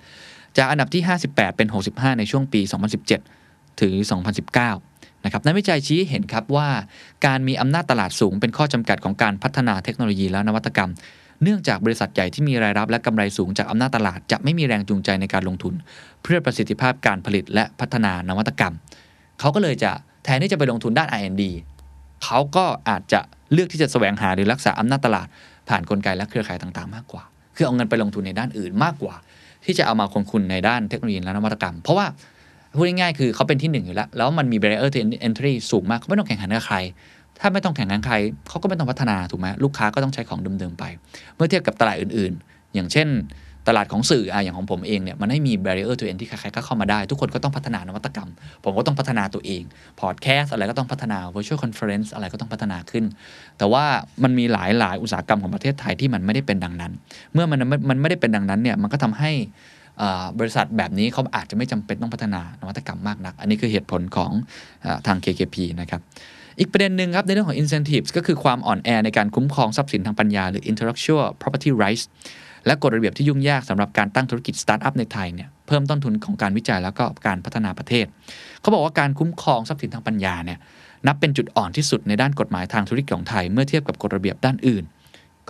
[0.57, 2.61] จากอันดับที่ 58 เป็น 65 ในช่วงปี
[3.21, 3.93] 2017 ถึง
[4.79, 6.69] 2019 นะครับ นักวิจัยชี้เห็นครับว่า
[7.25, 10.91] การมีอำนาจตลาดสูงเป็นข้อจำกัดของการพัฒนาเทคโนโลยีและนวัตกรรม
[11.43, 15.73] เนื่องจากบริษัทใหญ่ที่มีรายรับและกำไรสูงจากอำนาจตลาด จะไม่มีแรงจูงใจในการลงทุน
[16.23, 18.73] เพื่อประสิทธิภาพการผลิตและพัฒนานวัตกรรม
[19.39, 19.91] เขาก็เลยจะ
[20.23, 21.43] แทนที่จะไปลงทุนด้าน R&D
[22.23, 23.19] เขาก็อาจจะ
[23.53, 25.27] เลือกที่จะแสวงหาหรือรักษาอำนาจตลาด
[25.69, 27.23] ผ่านนกลไกและเครือข่ายต่างๆ มากกว่า
[27.55, 29.15] คือเอาเงินไปลงทุนในด้านอื่นมากกว่า
[29.65, 32.05] ที่จะเอามาคงคุณในด้านเทคโนโลยีและนวัตกรรม เพราะว่า
[32.77, 36.77] พูดง่ายๆคือเขาเป็นที่หนึ่งอยู่แล้ว แล้วมันมี barrier to entry สูงมากเขาไม่ต้องแข่งขันกับใคร
[37.39, 38.15] ถ้าไม่ต้องแข่งขันใคร
[38.49, 40.83] เขาก็ไม่ต้องพัฒนาถูกไหมลูกค้าก็ต้องใช้ของเดิมๆไป
[41.35, 43.09] เมื่อเทียบกับตลาดอื่นๆ อย่างเช่น
[43.67, 48.29] ตลาดของสื่ออะอย่างของผมเองเนี่ยมันไม่มี barrier to entry ใครๆก็เข้ามาได้ ทุกคนก็ต้องพัฒนานวัตกรรม
[48.63, 49.63] ผมก็ต้องพัฒนาตัวเอง
[49.99, 53.05] พอดแคสอะไรก็ต้องพัฒนา virtual conference อะไรก็ต้องพัฒนาขึ้น
[53.57, 53.83] แต่ว่า
[54.23, 56.91] มันมีหลายหลายอุตสาหกรรมของประเทศไทยที่มันไม่ได้เป็นดังนั้น
[57.33, 59.31] เมื่อมันมันไม่ได้เป็นดังนั้นเนี่ยมันก็ทำให้
[60.39, 64.31] บริษัทแบบนี้เขาอาจจะไม่จำเป็นต้องพัฒนานวัตกรรมมากนัก อันนี้คือเหตุผลของ
[64.85, 66.01] อทาง KKP นะครับ
[66.58, 72.04] อีกประเด็นหนึ่งครับในเรื่องของ incentives ก็คือความอ่อนแอในการคุ้มครองทรัพย์สินทางปัญญาหรือ intellectual property rights
[72.66, 78.06] และกฎระเบียบที่ยุ่งยากสำหรับการตั้งธุรกิจสตาร์ทอัพในไทยเนี่ยเพิ่มต้นทุนของการวิจัยแล้วก็การพัฒนาประเทศ
[78.60, 80.58] เขาบอกว่าการคุ้มครองทรัพย์สินทางปัญญาเนี่ย
[81.06, 84.84] นับเป็นจุดอ่อนที่สุดในด้านกฎหมายทางธุรกิจของไทย เมื่อเทียบกับกฎระเบียบด้านอื่น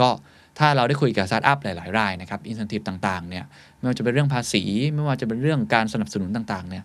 [0.00, 0.10] ก็
[0.58, 3.44] ถ้าเราได้คุยกับสตาร์ทอัพหลายๆรายนะครับอินสันティブต่างๆเนี่ย
[3.76, 4.62] ไม่ว่าจะเป็นเรื่องภาษี
[4.94, 6.84] ไม่ว่าจะเป็นเรื่องการสนับสนุนต่างๆเนี่ย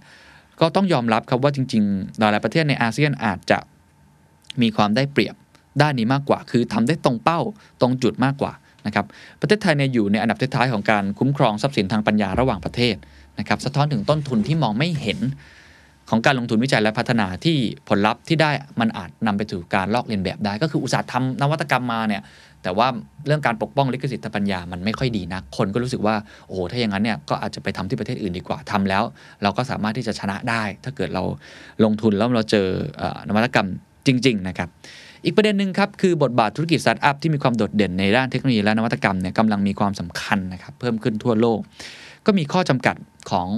[0.60, 3.60] ก็ต้องยอมรับครับว่าจริงๆหลายๆประเทศในอาเซียนอาจจะ
[4.63, 5.35] มีความได้เปรียบ
[5.81, 7.41] ด้านนี้มากกว่า คือทำได้ตรงเป้า
[7.81, 8.53] ตรงจุดมากกว่า
[8.87, 9.07] นะครับ
[9.41, 12.97] ประเทศไทยเนี่ยอยู่ในอันดับท้ายของการคุ้มครองทรัพย์สินทางปัญญาระหว่างประเทศ
[13.39, 15.19] นะครับสะท้อนถึงต้นทุนที่มองไม่เห็น
[16.11, 17.57] ของการลงทุนวิจัยและพัฒนาที่
[17.89, 22.23] ผลลัพธ์ที่ได้มันอาจนำไปสู่การลอกเลียนแบบได้ ก็คืออุตสาหกรรมนวัตกรรมมาเนี่ย
[22.63, 22.87] แต่ว่า
[23.27, 26.15] เรื่องการปกป้องลิขสิทธิ์ปัญญามันไม่ค่อยดีนะคนก็รู้สึกว่า
[26.47, 29.03] โอ้โหถ้าอย่างนั้นเนี่ยก็อาจจะไปทำที่ประเทศอื่นดีกว่าทำแล้ว
[29.43, 31.23] เราก็สามารถที่จะชนะได้ ถ้าเกิดเรา
[31.85, 32.69] ลงทุนแล้วเราเจอ
[33.29, 33.69] นวัตกรรม
[34.07, 34.69] จริง ๆ นะครับ
[35.25, 41.59] อีกประเด็นหนึ่งครับ คือบทบาทธุรกิจสตาร์ทอัพที่มีความโดดเด่นในด้านเทคโนโลยีและนวัตกรรมเนี่ยกำลังมีความสำคัญนะครับเพิ่มขึ้นทั่วโลก
[42.27, 42.97] ก็มีข้อจำกัด
[43.31, 43.49] ของ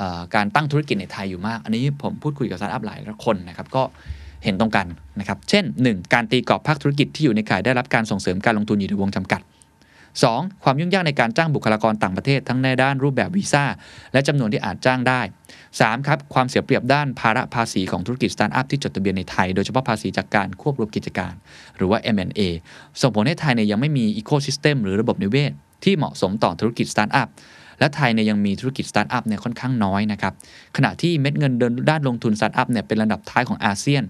[0.00, 0.02] อ
[0.34, 3.82] การตั้งธุรกิจในไทยอยู่มาก อันนี้ผมพูดคุยกับสตาร์ทอัพหลายคนนะครับก็
[4.44, 4.86] เห็นตรงกัน
[5.20, 6.14] นะครับ เช่น 1.
[6.14, 9.40] การตีกรอบภาคธุรกิจที่อยู่ในข่ายได้รับการส่งเสริมการลงทุนอยู่ในวงจำกัด
[10.02, 10.64] 2.
[10.64, 13.64] ความยุ่งยากในการจ้างบุคลากรต่างประเทศทั้งในด้านรูปแบบวีซ่า
[14.12, 15.20] และจำนวนที่อาจจ้างได้
[15.76, 16.06] 3.
[16.06, 21.34] ครับความเสียเปรียบด้านภาระภาษีของธุรกิจสตาร์ทอัพที่จดทะเบียนในไทย โดยเฉพาะภาษีจากการควบรวมกิจการ
[21.76, 22.40] หรือว่า M&A
[23.00, 25.52] ส่งผลให้ไทยเนี่ยยังไม่มี ecosystem หรือระบบนิเวศ
[25.84, 27.28] ที่เหมาะสมต่อธุรกิจสตาร์ทอัพ
[27.80, 30.32] และไทยเนี่ยยังมีธุรกิจสตาร์ทอัพเนี่ยค่อนข้างน้อยนะครับ
[30.76, 34.02] ขณะที่เม็ดเงินเดินด้านลงทุนสตาร์ทอัพเนี่ยเป็นระดับท้ายของอาเซียน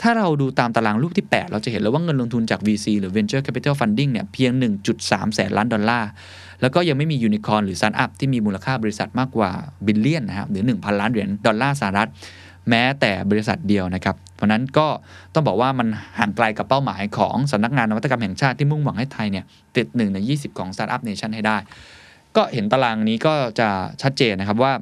[0.00, 4.50] ถ้าเราดูตามตารางรูปที่ 8 เราจะเห็นเลยว่าเงินลงทุนจาก VC หรือ Venture Capital Funding เนี่ยเพียง
[4.94, 6.08] 1.3 แสนล้านดอลลาร์
[6.60, 9.50] แล้วก็ยังไม่มียูนิคอร์หรือสตาร์ทอัพที่มีมูลค่าบริษัทมากกว่า
[9.86, 12.08] billion นะครับหรือ 1,000 ล้านเหรียญดอลลาร์สหรัฐ
[12.70, 14.86] แม้แต่บริษัทเดียวนะครับ เพราะนั้นก็
[15.34, 19.44] ต้องบอกว่ามันห่างไกลกับเป้าหมายของสำนักงานนวัตกรรมแห่งชาติที่มุ่งหวังให้ไทยเนี่ย
[19.76, 21.56] ติด1ใน20 ของ Startup Nation ให้ได้
[22.36, 23.68] ก็เห็นตารางนี้ก็จะ
[24.02, 24.72] ชัดเจนนะครับว่า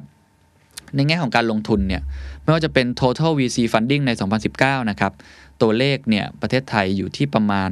[0.95, 2.01] ในแง่ของการลงทุนเนี่ย
[2.43, 4.11] ไม่ว่าจะเป็น total VC funding ใน
[4.51, 5.13] 2019 นะครับ
[5.61, 7.69] ตัวเลขเนี่ยประเทศไทยอยู่ที่ประมาณ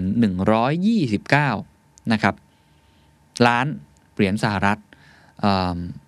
[1.26, 2.36] 129 นะครับ
[3.48, 3.67] ล้าน
[4.17, 4.77] เหรียญสหรัฐ
[5.41, 5.43] เ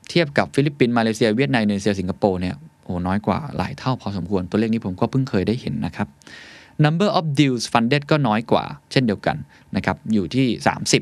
[0.10, 6.08] เทียบกับฟิลิปปินส์มาเลเซียเวียดนามอินโดนีเซียสิงคโปร์เนี่ยโอ้น้อยกว่าหลายเท่าพอสมควร ตัวเลขนี้ผมก็เพิ่งเคยได้เห็นนะครับ
[6.86, 9.38] number of deals funded ก็น้อยกว่า เช่นเดียวกัน
[9.76, 10.46] นะครับอยู่ที่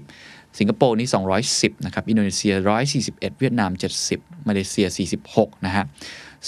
[0.02, 1.08] 30 สิงคโปร์นี่
[1.48, 2.54] 210 นะครับ อินโดนีเซีย
[2.94, 3.72] 141 เวียดนาม
[4.10, 4.88] 70 มาเลเซีย
[5.26, 5.86] 46 นะฮะ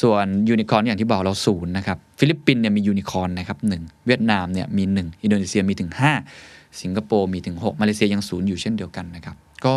[0.01, 5.91] ส่วนยูนิคอร์นอย่างที่บอกเราศูนย์นะครับ ฟิลิปปินส์เนี่ยมียูนิคอนนะครับ 1 เวียดนามเนี่ยมี 1 อินโดนีเซียมีถึง
[6.35, 9.75] 5 สิงคโปร์มีถึง 6 มาเลเซียยังศูนย์อยู่เช่นเดียวกันนะครับ ก็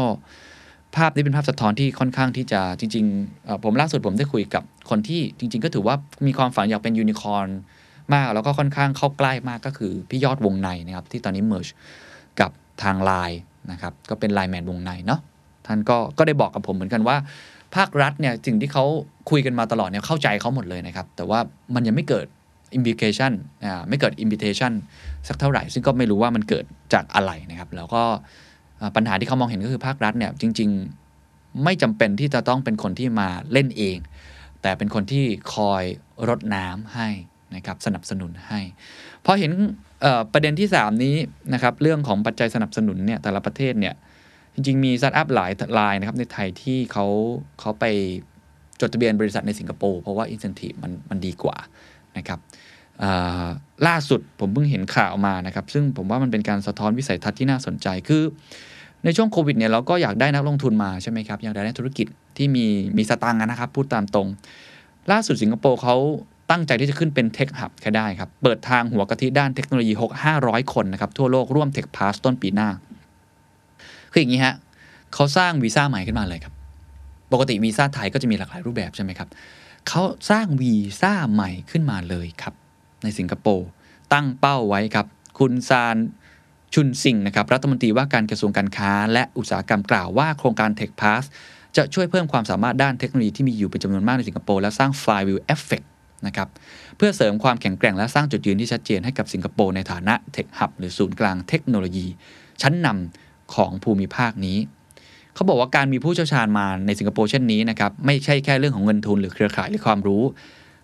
[0.96, 7.46] ภาพนี้เป็นภาพสะท้อนที่ค่อนข้างที่จะจริงๆ ผมล่าสุดผมได้คุยกับคนที่จริง ๆ ก็ถือว่ามีความฝันอยากเป็นยูนิคอน
[8.14, 11.68] มาก แล้วก็ค่อนข้างเข้าใกล้มากก็คือพี่ยอดวงในนะครับ ที่ตอนนี้เมิร์ช
[12.40, 12.50] กับ
[12.82, 15.20] ทางไลน์นะครับก็เป็นไลน์แมนวงในเนาะ
[15.66, 17.16] ท่านก็ก็ได้บอกกับผมเหมือนกันว่า
[17.76, 18.84] ภาครัฐเนี่ยสิ่งที่เขา
[19.30, 21.38] คุยกันมาตลอดเนี่ยเข้าใจเขาหมดเลยนะครับ แต่ว่า
[21.74, 22.26] มันยังไม่เกิด
[22.78, 23.32] implication
[23.64, 24.72] อ่าไม่เกิด invitation
[25.28, 28.02] สักเท่าไหร่ ซึ่งก็ไม่รู้ว่ามันเกิดจากอะไรนะครับ แล้วก็
[28.95, 30.69] ปัญหาที่เขามองเห็นก็คือภาครัฐเนี่ยจริง
[31.15, 33.97] ๆไม่จำเป็นที่จะต้องเป็นคนที่มาเล่นเอง
[34.61, 35.83] แต่เป็นคนที่คอย
[36.29, 37.09] รดน้ำให้
[37.55, 38.59] นะครับสนับสนุนให้
[39.25, 39.51] พอเห็น
[40.33, 41.15] ประเด็นที่ 3 นี้
[41.53, 43.95] นะครับเรื่องของปัจจัยสนับสนุนเนี่ยแต่ละประเทศเนี่ย
[44.53, 47.05] จริงๆมีสตาร์ทอัพหลายรายนะครับในไทยที่เขา
[47.59, 47.85] เขาไป
[48.81, 51.57] จดทะเบียนบริษัทในสิงคโปร์เพราะว่าอินเซนティブมันมันดีกว่า
[52.17, 52.39] นะครับ
[53.87, 58.23] ล่าสุดผมเพิ่งเห็นข่าวมานะครับซึ่งผมว่ามันเป็นการสะท้อนวิสัยทัศน์ที่น่าสนใจคือ
[59.04, 64.28] ในช่วงโควิดเนี่ยเราก็อยากได้นักลงทุนมาใช่ไหมครับ อยากได้นักธุรกิจที่มีมีสตางค์นะครับ พูดตามตรง
[65.10, 65.96] ล่าสุดสิงคโปร์เขา
[66.50, 72.68] ตั้งใจที่จะขึ้นเป็นเทคฮับแค่ได้ครับ เปิดทางหัวกะทิด้านเทคโนโลยี 6 500 คนนะครับ ทั่วโลกร่วมเทคพาสต้นปีหน้า
[74.12, 74.54] คืออย่างนี้ฮะ
[75.14, 76.54] เขาสร้างวีซ่าใหม่ขึ้นมาเลยครับ
[77.32, 79.28] ปกติวีซ่าไทยก็จะมีหลากหลายรูปแบบใช่ไหมครับ
[79.88, 82.54] เขาสร้างวีซ่าใหม่ขึ้นมาเลยครับ
[83.02, 83.68] ในสิงคโปร์
[84.12, 85.06] ตั้งเป้าไว้ครับ
[85.38, 85.96] คุณซาน
[86.74, 91.22] ชุนซิงนะครับรัฐมนตรีว่าการกระทรวงการค้า และอุตสาหกรรมกล่าวว่าโครงการ Tech Pass
[91.76, 95.86] จะช่วยเพิ่มความสามารถด้านเทคโนโลยีที่มีอยู่เป็นจำนวนมากในสิงคโปร์และสร้าง flywheel effect
[96.26, 96.48] นะครับ
[96.96, 102.06] เพื่อเสริมความแข็งแกร่งและสร้างจุดยืนที่ชัดเจนให้กับสิงคโปร์ในฐานะเทคฮับหรือศูนย์กลางเทคโนโลยี
[102.62, 104.58] ชั้นนำของภูมิภาคนี้
[105.34, 110.22] เขาบอกว่าการมีผู้เชี่ยวชาญมาในสิงคโปร์เช่นนี้นะครับไม่ใช่แค่เรื่องของเงินทุนหรือเครือข่ายหรือความรู้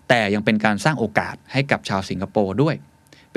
[0.09, 2.75] แต่ยังเป็นการสร้างโอกาสให้กับชาวสิงคโปร์ด้วย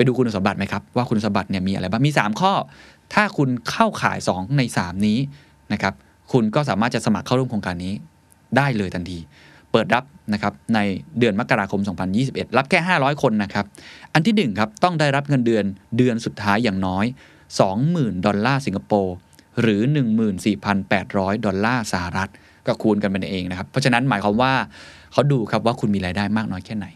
[0.06, 2.52] ดูคุณสมบัติไหมครับ ว่าคุณสมบัติเนี่ยมีอะไรบ้างมี 3 ข้อ
[3.14, 5.18] ถ้าคุณเข้าข่าย 2 ใน 3 นี้
[5.72, 5.94] นะครับ
[6.32, 7.92] คุณก็สามารถจะสมัครเข้าร่วมโครงการนี้
[8.56, 9.18] ได้เลยทันที
[9.72, 10.78] เปิดรับนะครับใน
[11.18, 11.80] เดือนมกราคม
[12.18, 13.66] 2021 รับแค่ 500 คนนะครับ
[14.14, 15.64] อันที่ 1 ครับ ต้องได้รับเงินเดือน
[15.96, 17.04] เดือนสุดท้ายอย่างน้อย
[17.66, 19.16] 20,000 ดอลลาร์สิงคโปร์
[19.60, 19.80] หรือ
[20.62, 22.30] 14,800 ดอลลาร์สหรัฐ
[22.66, 24.52] ก็คูณกันเป็นเองนะครับ เพราะฉะนั้นหมายความว่า
[25.12, 26.86] เขาดูครับว่าคุณมีรายได้มากน้อยแค่ไหน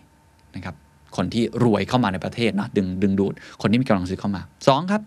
[0.57, 0.75] นะครับ
[1.17, 5.01] คนที่รวยเข้ามาในประเทศนะดึงดึงดูดคนที่มีกำลังซื้อเข้ามา 2 ครับ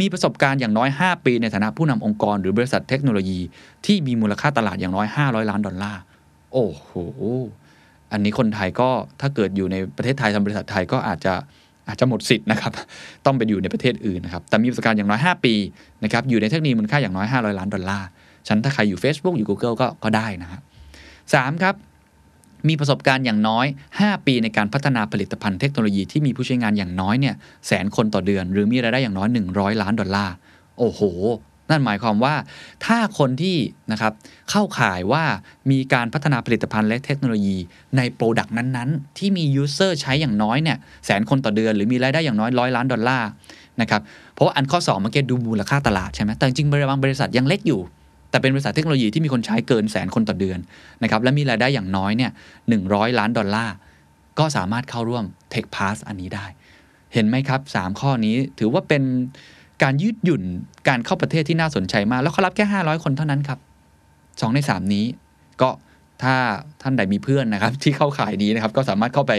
[0.00, 3.40] มีประสบการณ์อย่างน้อย 5 ปีในฐานะผู้นำองค์กร หรือบริษัทเทคโนโลยี
[3.86, 6.00] ที่มีมูลค่าตลาดอย่างน้อย 500 ล้านดอลลาร์
[6.52, 6.90] โอ้โห
[8.12, 8.88] อันนี้คนไทยก็
[9.20, 11.34] ถ้าเกิดอยู่ในประเทศไทยทำบริษัทไทยก็อาจจะ
[11.88, 12.72] อาจจะหมดสิทธิ์นะครับ
[13.26, 15.54] ต้องไปอยู่ในประเทศอื่นนะครับ แต่มีประสบการณ์อย่างน้อย 5 ปี
[16.04, 18.08] นะครับอยู่ในเทคโนโลยีมูลค่าอย่างน้อย 500 ล้านดอลลาร์
[18.48, 20.62] ฉันถ้าใครอยู่ Facebook อยู่ Google ก็ก็ได้นะครับ
[21.34, 21.74] สามครับ
[22.68, 23.66] มีประสบการณ์อย่างน้อย
[23.98, 27.34] 5 ปีในการพัฒนาผลิตภัณฑ์เทคโนโลยีที่มีผู้ใช้งานอย่างน้อยเนี่ย
[27.66, 30.34] แสนคนต่อเดือน หรือมีรายได้อย่างน้อย 100 ล้านดอลลาร์
[30.78, 31.02] โอ้โห
[31.70, 32.34] นั่นหมายความว่า
[32.86, 33.56] ถ้าคนที่
[33.92, 34.12] นะครับ
[34.50, 35.24] เข้าข่ายว่า
[35.70, 37.56] มีการพัฒนาผลิตภัณฑ์และเทคโนโลยี
[37.96, 43.28] ใน product นั้นๆ ที่มี user ใช้อย่างน้อยเนี่ยแสนคนต่อเดือนหรือมีรายได้อย่างน้อยร้อยล้านดอลลาร์
[43.80, 44.00] นะครับ
[44.34, 47.80] เพราะว่าอันข้อ2เมื่อกี้ดูมูลค่าตลาดใช่ไหมแต่จริงๆบางบริษัทยังเล็กอยู่
[48.32, 50.58] แต่เป็นบริษัทเทคโนโลยีที่มีคนใช้เกินแสนคนต่อเดือน
[51.02, 52.30] นะครับและมีรายได้อย่างน้อยเนี่ย
[52.68, 52.82] หนึ่ง
[53.18, 53.74] ล้านดอลลาร์
[54.38, 56.46] ก็สามารถเข้าร่วม Tech Pass อันนี้ได้
[57.14, 59.02] เห็นไหมครับ 3 ข้อนี้ถือว่าเป็น
[59.82, 60.42] การยืดหยุ่น
[60.88, 63.58] การเข้าประเทศที่น่าสนใจมาก แล้วเขารับแค่ 500 คนเท่านั้นครับ
[64.10, 65.04] 2 ใน 3 นี้
[65.60, 65.70] ก็
[66.22, 66.34] ถ้า
[66.82, 69.32] ท่านใดมีเพื่อนนะครับ ที่เข้าขายนี้นะครับ ก็สามารถเข้าไป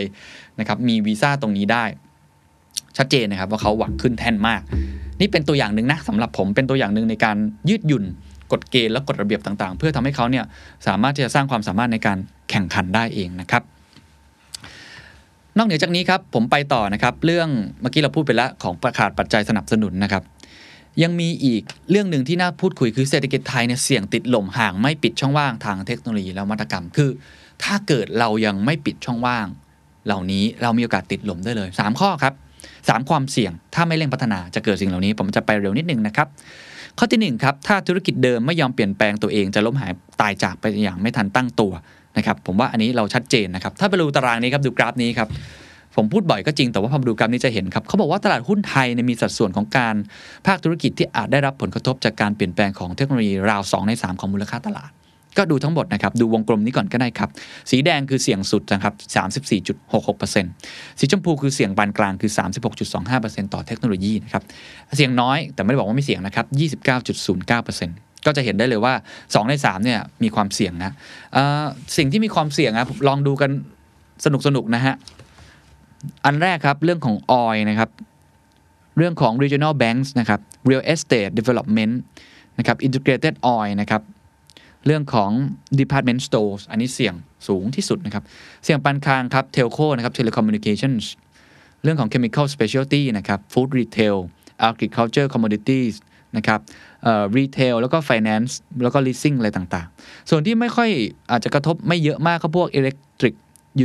[0.59, 1.85] นะครับมีวีซ่าตรงนี้ได้
[2.97, 4.61] ชัดเจนนะครับว่าเขาหวังขึ้นแท่นมาก
[5.19, 7.37] นี่เป็นตัวอย่างหนึ่งนะสำหรับผมเป็นตัวอย่างหนึ่งในการ
[7.69, 8.03] ยืดหยุ่น
[8.53, 10.45] กฎเกณฑ์และกฎระเบียบต่างๆ เพื่อทำให้เขาเนี่ย
[10.87, 12.17] สามารถที่จะสร้างความสามารถในการ
[12.49, 13.63] แข่งขันได้เองนะครับ
[15.57, 17.47] นอกเหนือจากนี้ครับผมไปต่อนะครับเรื่อง
[17.81, 20.23] เมื่อกี้เราพูดไปแล้วของประขาดปัจจัยสนับสนุนนะครับ
[21.03, 27.09] ยังมีอีกเรื่องหนึ่งที่น่าพูดคุยคือเศรษฐกิจไทยเนี่ยเสี่ยงติดลมห่างไม่ปิดช่องว่างทางเทคโนโลยีและวัตกรรม คือ
[27.63, 29.47] ถ้าเกิดเรายังไม่ปิดช่องว่าง
[30.05, 32.33] เหล่านี้เรามีโอกาสติดลมได้เลย 3 ข้อครับ
[32.71, 36.27] 3 ความเสี่ยงถ้าไม่เร่งพัฒนาจะเกิดสิ่งเหล่านี้ ผมจะไปเร็วนิดนึงนะครับ
[36.97, 41.71] ข้อที่1ครับถ้าธุรกิจเดิมไม่ยอมเปลี่ยนแปลงตัวเองจะล้มหายตายจากไปอย่างไม่ทันตั้งตัว
[42.17, 45.27] นะครับผมว่าอันนี้เราชัดเจนนะครับถ้าไปดูตารางนี้ครับดูกราฟนี้ครับ
[45.95, 49.95] ผมพูดบ่อยก็จริงแต่ว่าพอมาดูกราฟนี้จะเห็นครับเขาบอกว่าตลาดหุ้นไทยในมีสัดส่วนของการ
[50.45, 54.91] ภาคธุรกิจที่อาจได้รับผลกระทบจากการเปลี่ยนแปลงของเทคโนโลยีราว 2 ใน 3 ของมูลค่าตลาด
[55.37, 57.29] ก็ดูทั้งหมดนะครับ ดูวงกลมนี้ก่อนก็ได้ครับ
[57.71, 58.93] สีแดงคือเสี่ยงสุดนะครับ
[59.91, 62.31] 34.66%สีชมพูคือเสี่ยงปานกลางคือ
[62.91, 64.43] 36.25%ต่อเทคโนโลยีนะครับ
[64.95, 66.45] เสี่ยงน้อยแต่ไม่ได้บอกว่าไม่เสี่ยงนะครับ
[66.95, 70.93] 29.09%ก็จะเห็นได้เลยว่า 2 ใน3เนี่ยมีความเสี่ยงนะ
[71.97, 73.51] สิ่งที่มีความเสี่ยงนะลองดูกัน
[74.25, 74.95] สนุกๆน,นะฮะ
[76.25, 77.89] อันแรกครับเรื่องของ oil นะครับ
[78.97, 81.93] เรื่องของ regional banks นะครับ real estate development
[82.57, 84.01] นะครับ integrated oil นะครับ
[84.85, 85.31] เรื่องของ
[85.81, 87.15] department stores อันนี้เสี่ยง
[87.47, 88.23] สูงที่สุดนะครับ
[88.63, 91.03] เสี่ยงปานกลางครับ telco นะครับ telecommunications
[91.83, 94.17] เรื่องของ chemical specialty นะครับ food retail
[94.69, 95.93] agriculture commodities
[96.37, 96.59] นะครับ
[97.37, 98.51] retail แล้วก็ finance
[98.83, 100.89] แล้วก็ leasing อะไรต่างๆ ส่วนที่ไม่ค่อย
[101.31, 103.33] อาจจะกระทบไม่เยอะมากก็พวก electric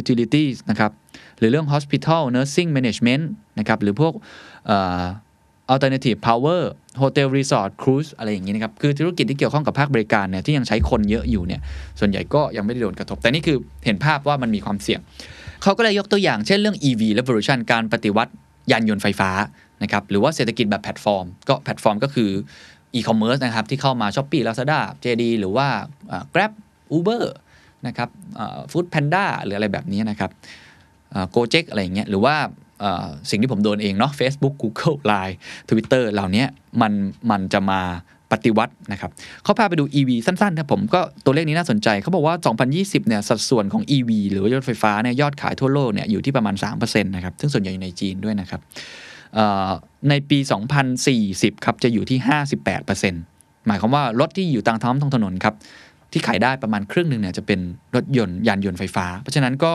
[0.01, 0.93] utilities นะครับ
[1.39, 3.25] หรือเรื่อง hospital nursing management
[3.59, 4.15] นะครับ หรือพวก
[5.73, 6.61] alternative power
[7.03, 11.61] hotel resort cruise อะไรอย่างนี้นะครับ คือธุรกิจที่เกี่ยวข้องกับภาคบริการเนี่ยที่ยังใช้คนเยอะอยู่เนี่ย
[12.01, 15.01] ส่วนใหญ่ก็ยังไม่ได้โดนกระทบ แต่นี่คือเห็นภาพว่ามันมีความเสี่ยง
[15.63, 18.33] เขาก็เลยยกตัวอย่างเช่นเรื่อง EV revolution การปฏิวัติ
[18.73, 19.31] ยานยนต์ไฟฟ้า
[19.83, 22.31] นะครับ หรือว่าเศรษฐกิจแบบแพลตฟอร์ม ก็แพลตฟอร์มก็คือ
[22.95, 25.67] e-commerce นะครับที่เข้ามา Shopee Lazada JD หรือว่า
[26.35, 26.53] Grab
[26.97, 27.25] Uber
[27.87, 28.09] นะครับ
[28.71, 30.31] ฟู้ดแพนด้าหรืออะไรแบบนี้นะครับ
[31.31, 32.37] โกเจ็กอะไรอย่างเงี้ยหรือว่า
[33.31, 35.35] สิ่งที่ผมโดนเองเนาะ Facebook Google Line
[35.69, 36.45] Twitter เหล่านี้
[36.81, 36.93] มัน
[37.31, 37.83] มันจะมา
[38.33, 39.11] ปฏิวัตินะครับ
[39.43, 42.35] เขาพาไปดู EV สั้นๆนะผมก็ตัวเลขนี้น่าสนใจเขาบอกว่า
[42.71, 48.61] 2020 เนี่ย สัดส่วนของ EV หรือรถไฟฟ้าเนี่ยยอดขายทั่วโลกเนี่ยอยู่ที่ประมาณ 3%นะครับ ซึ่งส่วนใหญ่อยู่ในจีนด้วยนะครับ
[50.09, 50.38] ในปี
[51.01, 52.19] 2040 ครับ จะอยู่ที่
[52.93, 55.55] 58%หมายความว่ารถที่อยู่ตามท้องท้องถนนครับ
[56.12, 57.61] ที่ขายได้ประมาณครึ่งหนึ่งเนี่ยจะเป็น
[57.97, 59.73] รถยนต์ยานยนต์ไฟฟ้า เพราะฉะนั้นก็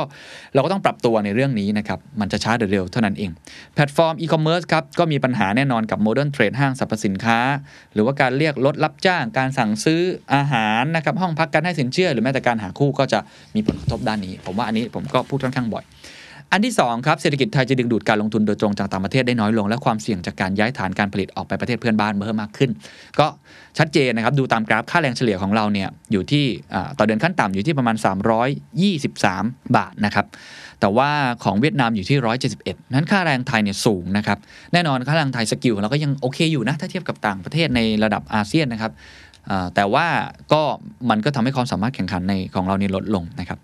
[0.54, 3.32] เราก็ต้องปรับตัวในเรื่องนี้นะครับ มันจะช้าหรือเร็วเท่านั้นเอง
[3.74, 7.40] แพลตฟอร์มอีคอมเมิร์ซครับ ก็มีปัญหาแน่นอนกับ modern trade ห้างสรรพสินค้า
[7.94, 10.02] หรือว่าการเรียกรถรับจ้างการสั่งซื้อ
[10.34, 13.20] อาหารนะครับห้องพักการให้สินเชื่อ หรือแม้แต่การหาคู่ก็จะ
[13.56, 15.84] มีผลกระทบด้านนี้ ผมว่าอันนี้ผมก็พูดค่อนข้างบ่อย
[16.56, 22.70] อันที่2ครับเศรษฐกิจไทยจะดึงดูดการลงทุนโดยตรงจากต่างประเทศได้น้อยลง และความเสี่ยงจากการย้ายฐานการผลิตออกไปประเทศเพื่อนบ้านเพิ่มมากขึ้น
[23.20, 23.28] ก็
[23.78, 26.46] ชัดเจนนะครับดูตามกราฟค่าแรงเฉลี่ยของเราเนี่ยอยู่ที่
[26.98, 27.96] ต่อเดือนขั้นต่ำอยู่ที่ประมาณ
[28.86, 30.26] 323 บาทนะครับ
[30.80, 31.10] แต่ว่า
[31.44, 32.18] ของเวียดนามอยู่ที่
[32.56, 34.38] 171 นั้นค่าแรงไทยเนี่ยสูงนะครับ
[34.74, 38.94] แน่นอนค่าแรงไทยสกิลของเราก็ยังโอเคอยู่นะถ้าเทียบกับต่างประเทศในระดับอาเซียนนะครับ
[39.76, 40.08] แต่ว่า
[40.54, 40.62] ก็
[41.10, 43.60] มันก็ทำให้ความสามารถแข่งขันในของเรานี่ลดลงนะครับ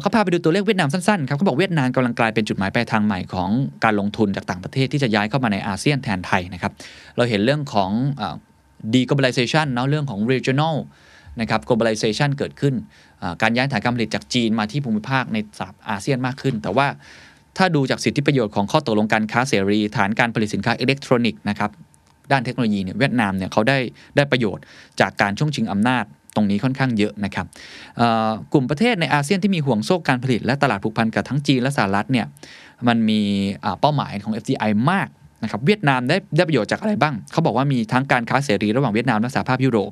[0.00, 3.50] เขาพาไปดูตัวเลขเวียดนามสั้นๆครับเขาบอกเวียดนามกำลังกลายเป็นจุดหมายปลายทางใหม่ของ
[3.84, 6.72] การลงทุนจากต่างประเทศที่จะย้ายเข้ามาในอาเซียนแทนไทยนะครับ
[7.16, 7.90] เราเห็นเรื่องของ
[8.94, 10.76] deglobalization เนาะเรื่องของ regional
[11.40, 12.74] นะครับ globalization เกิดขึ้น
[13.42, 16.86] การย้ายฐานการผลิตจากจีนมาที่ภูมิภาคในสาอาเซียนมากขึ้น แต่ว่า
[17.56, 21.70] ถ้าดูจากสิทธิประโยชน์ของข้อตกลงการค้าเสรี ฐานการผลิตสินค้าอิเล็กทรอนิกส์นะครับ
[22.32, 23.78] ด้านเทคโนโลยีเนี่ยเวียดนามเนี่ยเขาได้
[24.16, 24.64] ได้ประโยชน์
[25.00, 26.04] จากการช่วงชิงอำนาจ
[26.36, 27.46] ตรงนี้ค่อนข้างเยอะนะครับ
[28.52, 32.26] กลุ่มประเทศในอาเซียนที่มีห่วงโซ่การผลิตและตลาดผูกพันกับทั้งจีนและสหรัฐเนี่ย
[32.88, 33.20] มันมี
[33.80, 35.08] เป้าหมายของ FDI มาก
[35.42, 39.90] นะครับเวียดนามได้ได้ประโยชน์จากอะไรบ้าง เขาบอกว่ามีทั้งการค้าเสรีระหว่างเวียดนามและสหภาพยุโรป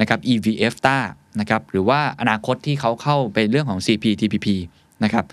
[0.00, 0.98] นะครับ EVFTA
[1.40, 4.46] นะครับหรือว่าอนาคตที่เขาเข้าไปเรื่องของ CPTPP
[5.04, 5.24] นะครับ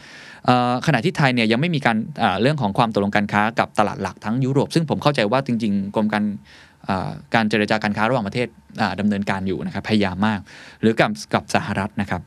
[0.85, 1.97] ขณะที่ไทยเนี่ยยังไม่มีการ
[2.41, 6.23] เรื่องของความตกลงการค้ากับตลาดหลักทั้งยุโรป ซึ่งผมเข้าใจว่าจริงๆกรมการ
[7.35, 8.47] การเจรจาการค้าระหว่างประเทศ
[8.99, 10.39] ดำเนินการอยู่นะครับพยายามมาก
[10.81, 12.21] หรือกับกับสหรัฐนะครับ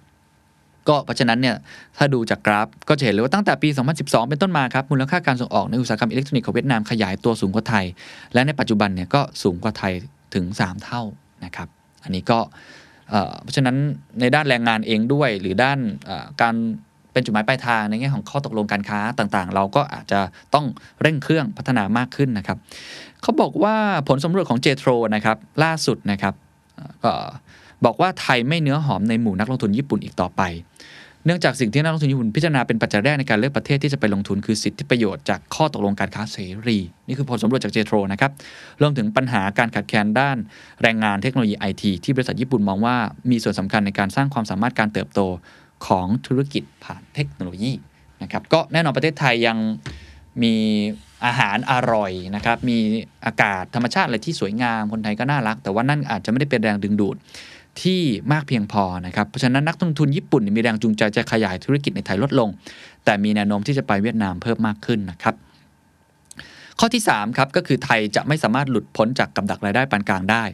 [0.88, 1.56] ก็เพราะฉะนั้นเนี่ย
[1.98, 3.68] ถ้าดูจากกราฟก็จะเห็นเลยว่าตั้งแต่ปี
[3.98, 7.84] 2012 เป็นต้นมาครับมูลค่าการส่งออกในอุตสาหกรรมอิเล็กทรอนิกส์ของเวียดนามขยายตัวสูงกว่าไทย
[8.34, 9.92] และในปัจจุบันเนี่ยก็สูงกว่าไทย
[10.34, 11.02] ถึง 3 เท่า
[11.44, 11.68] นะครับ
[12.04, 12.38] อันนี้ก็
[13.42, 13.76] เพราะฉะนั้น
[14.20, 15.78] ในด้านแรงงานเองด้วย หรือด้าน
[16.42, 16.54] การ
[17.12, 20.20] เป็นจุดหมายปลายทางในแง่ของข้อตกลงการค้าต่างๆ เราก็อาจจะ
[20.54, 20.66] ต้อง
[21.02, 22.58] เร่งเครื่องพัฒนามากขึ้นนะครับ
[23.22, 23.74] เขาบอกว่า
[24.08, 26.34] ผลสำรวจของเจโทรนะครับล่าสุดนะครับ
[27.04, 27.12] ก็
[27.84, 30.42] บอกว่าไทยไม่เนื้อหอมในหมู่นักลงทุนญี่ปุ่นอีกต่อไป
[31.26, 36.78] เนื่องจากสิ่งที่นักลงทุนญี่ปุ่นพิจารณาเป็นปัจจัยแรกในการเลือกประเทศที่จะไปลงทุนคือสิทธิประโยชน์จากข้อตกลงการค้าเสรี
[37.08, 38.30] นี่คือผลสำรวจจากเจโทรนะครับ
[38.80, 40.36] รวมถึงปัญหาการขาดแคลนด้าน
[40.82, 42.96] แรงงานเทคโนโลยีไอทีที่บริษัทญี่ปุ่นมองว่า
[43.30, 45.20] มีส่วนสำคัญในการสร้างความสามารถการเติบโต
[45.86, 47.72] ของธุรกิจผ่านเทคโนโลยี
[48.22, 49.58] นะครับก็แน่นอนประเทศไทยยัง
[50.42, 50.54] มี
[51.26, 52.78] อาหารอร่อยนะครับ มี
[53.26, 57.16] อากาศธรรมชาติอะไรที่สวยงาม คนไทยก็น่ารัก แต่ว่านั่นอาจจะไม่ได้เป็นแรงดึงดูด
[57.82, 58.00] ที่
[58.32, 62.48] มากเพียงพอนะครับ เพราะฉะนั้นนักลงทุนญี่ปุ่นมีแรงจูงใจจะขยายธุรกิจในไทยลดลง
[63.04, 65.34] แต่มีแนวโน้มที่จะไปเวียดนามเพิ่มมากขึ้นนะครับ
[66.78, 70.44] ข้อที่3ครับก็คือไทยจะไม่สามารถหลุดพ้นจากกับดักรายได้ปานกลางได้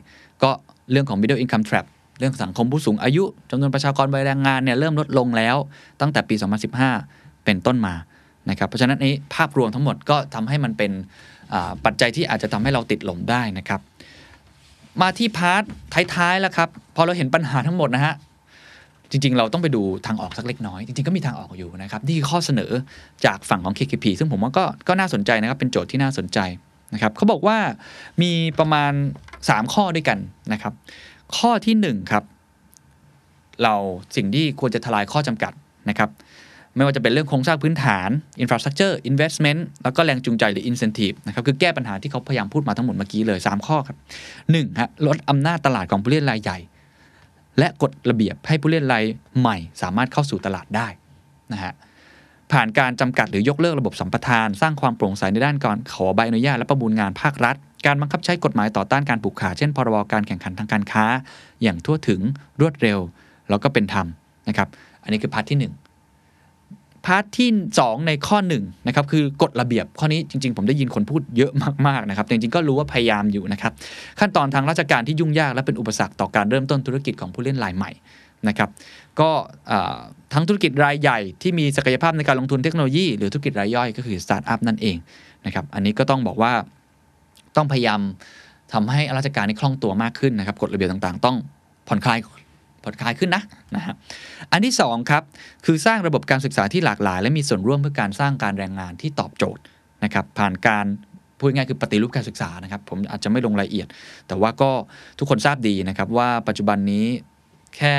[0.43, 0.51] ก็
[0.91, 1.87] เรื่องของ middle income trap
[2.19, 5.57] เรื่องสังคมผู้สูงอายุจำนวนประชากรวัยแรงงานเนี่ยเริ่มลดลงแล้ว
[6.01, 6.35] ตั้งแต่ปี
[6.91, 7.95] 2015 เป็นต้นมา
[8.51, 10.93] นะครับเพราะฉะนั้นนี้ภาพรวมทั้งหมดก็ทำให้มันเป็น
[11.85, 13.81] ปัจจัยที่อาจจะทำให้เราติดลมได้นะครับ
[15.01, 15.63] มาที่พาร์ท
[16.15, 18.15] ท้ายๆแล้วครับพอเราเห็นปัญหาทั้งหมดนะฮะ
[19.11, 22.71] จริงๆ เราต้องไปดูทางออกสักเล็กน้อย จริงๆ ก็มีทางออกอยู่นะครับนี่คือข้อเสนอ
[23.27, 26.39] จากฝั่งของ KKP ซึ่งผมว่าก็ก็น่าสนใจนะครับ เป็นโจทย์ที่น่าสนใจ
[26.95, 27.59] นะครับเขาบอกว่า
[28.23, 28.93] มีประมาณ
[29.33, 30.19] 3 ข้อด้วยกัน
[30.53, 30.73] นะครับ
[31.37, 32.25] ข้อที่ 1 ครับ
[33.63, 33.75] เรา
[34.17, 35.53] สิ่งที่ควรจะทลายข้อจำกัด
[35.89, 36.11] นะครับ
[36.77, 38.11] ไม่ว่าจะเป็นเรื่องโครงสร้างพื้นฐาน
[38.43, 43.97] infrastructure investment แล้วก็แรงจูงใจหรือ incentive นะครับ คือแก้ปัญหาที่เขาพยายามพูดมาทั้งหมดเมื่อกี้เลย 3 ข้อครับ
[44.43, 46.59] 1ฮะลดอำนาจตลาดของผู้เล่นรายใหญ่
[47.59, 49.05] และกฎระเบียบให้ผู้เล่นราย
[49.41, 50.89] ใหม่ สามารถเข้าสู่ตลาดได้
[51.53, 51.73] นะฮะ
[52.53, 61.05] ผ่านการจำกัดหรือยกเลิกระบบสัมปทาน สร้างความโปร่งใสในด้านการขอใบอนุญาตและประมูลงานภาครัฐ การบังคับใช้กฎหมายต่อต้านการผูกขาดเช่นพรบการแข่งขันทางการค้า
[61.63, 62.21] อย่างทั่วถึง
[62.61, 62.99] รวดเร็ว
[63.51, 64.07] แล้วก็เป็นธรรม
[64.49, 64.69] นะครับ
[65.03, 65.86] อันนี้คือ part ที่ 1
[67.07, 67.49] part ที่
[67.81, 71.53] 2 ในข้อ1นะครับคือกฎระเบียบข้อนี้จริง ๆ ผมได้ยินคนพูดเยอะ
[71.87, 73.73] มากๆนะครับจริงๆก็รู้ว่าพยายามอยู่นะครับ
[74.21, 77.91] ขั้นตอนทางราชการที่ยุ่งยากและเป็นอุปสรรคต่อการเริ่มต้นธุรกิจของผู้เล่นรายใหม่
[78.49, 78.71] นะครับ
[79.21, 79.31] ก็
[80.33, 84.97] ทั้งธุรกิจรายใหญ่ที่มีศักยภาพในการลงทุนเทคโนโลยี หรือธุรกิจรายย่อยก็คือสตาร์ทอัพนั่นเอง
[85.47, 86.53] นะครับอันนี้ก็ต้องบอกว่า
[87.57, 88.01] ต้องพยายาม
[88.73, 91.37] ทำให้ราชการนี่คล่องตัวมากขึ้นนะครับกฎระเบียบต่างๆ ต้อง
[91.89, 92.19] ผ่อนคลาย
[92.87, 93.43] ผ่อนคลายขึ้นนะ
[93.77, 93.95] นะฮะ
[94.53, 95.23] อันที่2ครับ
[95.65, 99.63] คือสร้างระบบการศึกษาที่หลากหลาย และมีส่วนร่วมเพื่อการสร้างการแรงงานที่ตอบโจทย์
[100.05, 100.87] นะครับผ่านการ
[101.39, 103.89] พูดง่ายคือปฏิรูปการศึกษานะครับ ผมอาจจะไม่ลงรายละเอียด
[104.29, 104.71] แต่ว่าก็
[105.19, 107.07] ทุกคนทราบดีนะครับว่าปัจจุบันนี้
[107.77, 107.95] แค่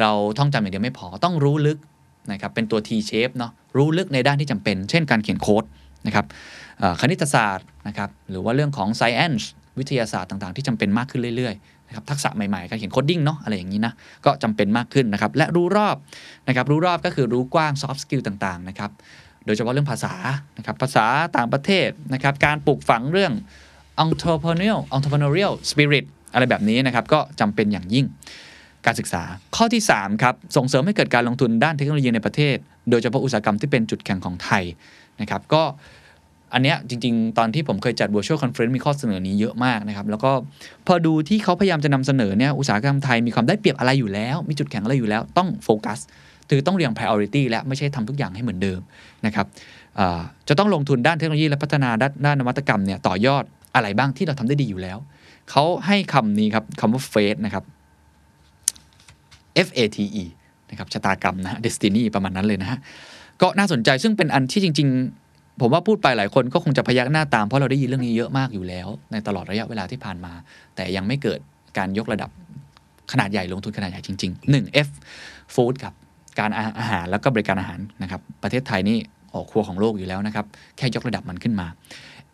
[0.00, 1.78] เราท่องจำอย่างเดียวไม่พอต้องรู้ลึก
[2.32, 5.64] นะครับเป็นตัว T shape เนาะรู้ลึกในด้านที่จำเป็น เช่นการเขียนโค้ด
[6.06, 6.26] นะครับ
[7.00, 9.44] คณิตศาสตร์นะครับหรือว่าเรื่องของ science
[9.78, 11.54] วิทยาศาสตร์ต่างๆ ที่จำเป็นมากขึ้นเรื่อย
[11.88, 13.92] นะครับทักษะใหม่ๆการเขียน coding เนาะอะไรอย่างนี้นะ
[14.24, 15.96] ก็จำเป็นมากขึ้นนะครับและรู้รอบ
[16.48, 18.90] นะครับรู้รอบก็คือรู้กว้าง soft skill ต่างๆนะครับ
[19.46, 20.14] โดยเฉพาะเรื่องภาษา
[20.58, 23.32] นะครับภาษาต่างประเทศนะครับการปลูกฝังเรื่อง
[24.04, 28.06] entrepreneurial entrepreneurial spirit อะไรแบบนี้นะครับก็จำเป็นอย่างยิ่ง
[28.86, 29.22] การศึกษา
[29.56, 32.56] ข้อที่3ครับส่งเสริมให้เกิดการลงทุนด้านเทคโนโลยีในประเทศ
[32.90, 34.64] โดยเฉพาะอุตสาหกรรมที่เป็นจุดแข็งของไทย
[35.20, 35.62] นะครับก็
[36.52, 40.32] อันเนี้ยจริง ๆ ตอนที่ผมเคยจัด virtual conference มีข้อเสนอนี้เยอะมากนะครับ แล้วก็
[40.86, 45.98] พอดูที่เขาพยายามจะนำเสนอเนี่ยอุตสาหกรรมไทยมีความได้เปรียบอะไรอยู่แล้ว มีจุดแข็งอะไรอยู่แล้ว ต้องโฟกัส
[46.48, 48.80] คือต้องเรียง priority และไม่ใช่ทำทุกอย่างให้เหมือนเดิม
[49.26, 49.46] นะครับ
[50.48, 51.90] จะต้องลงทุนด้านเทคโนโลยีและพัฒนา
[52.24, 53.44] ด้านนวัตกรรมเนี่ยต่อยอด
[53.74, 54.98] อะไรบ้างที่เราทำได้ดีอยู่แล้ว
[55.50, 57.64] เขาให้คำนี้ครับคำว่า fate นะครับ
[59.66, 60.24] F A T E
[60.70, 62.78] นะครับชะตากรรมนะ destiny ประมาณนั้นเลยนะฮะ
[63.42, 65.27] ก็น่าสนใจซึ่งเป็นอันที่จริง ๆ
[65.60, 70.32] ผมว่าพูดไปหลายคนก็คงจะพยักหน้าตามเพราะเราได้ยินเรื่องนี้เยอะมากอยู่แล้ว ในตลอดระยะเวลาที่ผ่านมา
[70.74, 71.40] แต่ยังไม่เกิด
[71.78, 72.30] การยกระดับ
[73.12, 74.88] ขนาดใหญ่ลงทุนขนาดใหญ่จริง ๆ 1 F
[75.54, 75.94] food ครับ
[76.40, 78.98] การอาหารแล้วก็บริการอาหารนะครับประเทศไทยนี่
[79.34, 80.46] ออกครัวของโลกอยู่แล้วนะครับ
[80.76, 81.66] แค่ยกระดับมันขึ้นมา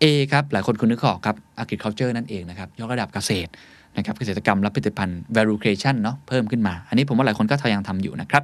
[0.03, 3.51] A ครับหลายคนคุณนึกออกครับ agriculture นั่นเองนะครับยกระดับเกษตร
[3.97, 8.43] นะครับเกษตรกรรมและผลิตภัณฑ์ value creation เนาะเพิ่มขึ้นมา อันนี้ผมว่าหลายคนก็ทยังทำอยู่นะครับ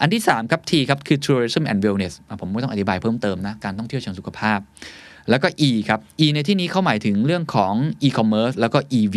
[0.00, 4.58] อันที่ 3 ครับ T ครับ คือ tourism and wellness ผมไม่ต้องอธิบายเพิ่มเติมนะ การท่องเที่ยวเชิงสุขภาพ
[5.30, 9.16] แล้วก็ E ครับ E ในที่นี้เขาหมายถึงเรื่องของ e-commerce แล้วก็ EV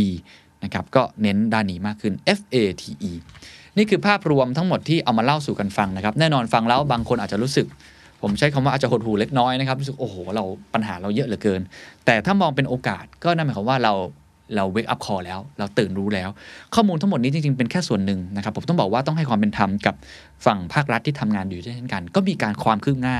[0.64, 3.14] นะครับ ก็เน้นด้านนี้มากขึ้น FATE
[3.78, 7.68] นี่คือภาพรวมทั้งหมดที่เอามาเล่าสู่กันฟังนะครับ แน่นอนฟังแล้วบางคนอาจจะรู้สึก
[8.22, 11.62] ผมใช้คำว่าอาจจะหดหูเล็กน้อยนะครับ รู้สึก โอ้โห เราปัญหาเราเยอะเหลือเกิน
[12.06, 13.94] แต่ถ้ามองเป็นโอกาสก็นั่นหมายความว่าเรา
[14.56, 16.30] เราเวกอัพคอแล้ว เราตื่นรู้แล้ว
[16.76, 19.95] ข้อมูลทั้งหมดนี้จริง ๆ เป็นแค่ส่วนหนึ่งนะครับ ผมต้องบอกว่าต้องให้ความเป็นธรรมกับ
[20.45, 23.18] ฝั่งภาครัฐที่ทำงานอยู่เช่นกัน ก็มีการความคืบหน้า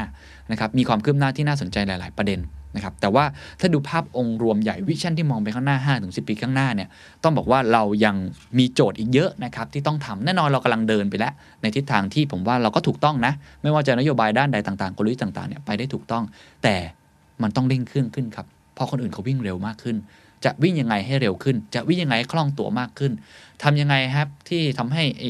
[0.52, 2.42] นะครับมีความคืบหน้าที่น่าสนใจหลาย ๆ ประเด็น
[2.76, 3.26] นะครับแต่ว่า
[3.60, 6.90] ถ้าดูภาพองค์รวมใหญ่วิชั่นที่มองไปข้างหน้า5ถึงปีข้างหน้าเนี่ย
[7.24, 8.16] ต้องบอกว่าเรายัง
[8.58, 16.24] มีโจทย์อีกเยอะนะครับที่ต้องทำแน่นอนเรากำลังเดินไปแล้ว ในทิศทางที่ผมว่าเราก็ถูกต้องนะ ไม่ว่าจะนโยบายด้านใดต่างๆกลยุทธ์ต่างๆเนี่ยไปได้ถูกต้อง
[16.64, 16.76] แต่
[17.42, 19.98] มันต้องเร่งเครื่องขึ้นครับเพราะคนอื่นเขาวิ่งเร็วมากขึ้น
[20.46, 23.12] จะวิ่งยังไงให้เร็วขึ้น จะวิ่งยังไงคล่องตัวมากขึ้น
[23.64, 25.24] ทำยังไงครับที่ทำให้ไอ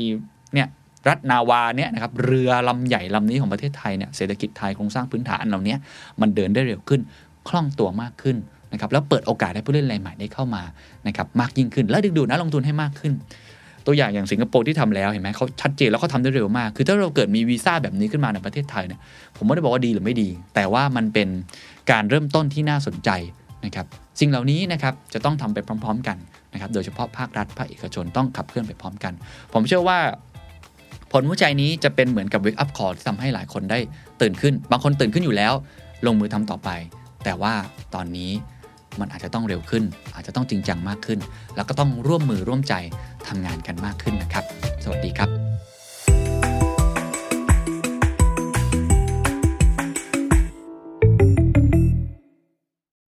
[0.53, 0.67] เนี่ย
[1.07, 5.75] รัฐนาวาเนี่ยนะครับเรือลำใหญ่ลำนี้ของประเทศไทยเนี่ยเศรษฐกิจไทยโครงสร้างพื้นฐานเหล่านี้
[6.21, 7.01] มันเดินได้เร็วขึ้น
[7.47, 8.37] คล่องตัวมากขึ้น
[8.73, 10.63] นะครับแล้วเปิดโอกาสให้ผู้เล่นรายใหม่ได้เข้ามา
[11.07, 13.13] นะครับมากยิ่งขึ้น และดึงดูดนักลงทุนให้มากขึ้น
[13.85, 18.99] ตัวอย่างอย่างสิงคโปร์ที่ทำแล้วเห็นไหมเขาชัดเจนแล้วเขาทาได้เร็วมาก คือถ้าเราเกิดมีวีซ่าแบบนี้ขึ้นมาในประเทศไทยเนี่ย
[19.37, 21.27] ผมไม่ได้บอกว่าดีหรือไม่ดี แต่ว่ามันเป็น
[21.91, 23.09] การเริ่มต้นที่น่าสนใจ
[23.65, 23.85] นะครับ
[24.19, 26.17] สิ่งเหล่านี้นะครับจะต้องทำไปพร้อม ๆ กัน
[26.53, 29.13] นะครับโดยเฉพาะภาครัฐภาคเอกชนต้องขับเคลื่อนไปพร้อมกัน
[29.53, 29.99] ผมเชื่อว่า
[31.11, 33.79] ผลวิจัยนี้จะเป็นเหมือนกับ wake up call ที่ทำให้หลายคนได้
[34.21, 35.53] ตื่นขึ้น บางคนตื่นขึ้นอยู่แล้ว
[36.05, 36.69] ลงมือทำต่อไป
[37.23, 37.53] แต่ว่า
[37.95, 38.31] ตอนนี้
[38.99, 39.83] มันอาจจะต้องเร็วขึ้น
[40.15, 41.19] อาจจะต้องจริงจังมากขึ้น
[41.55, 42.73] แล้วก็ต้องร่วมมือร่วมใจ
[43.27, 44.43] ทำงานกันมากขึ้นนะครับ
[44.83, 45.29] สวัสดีครับ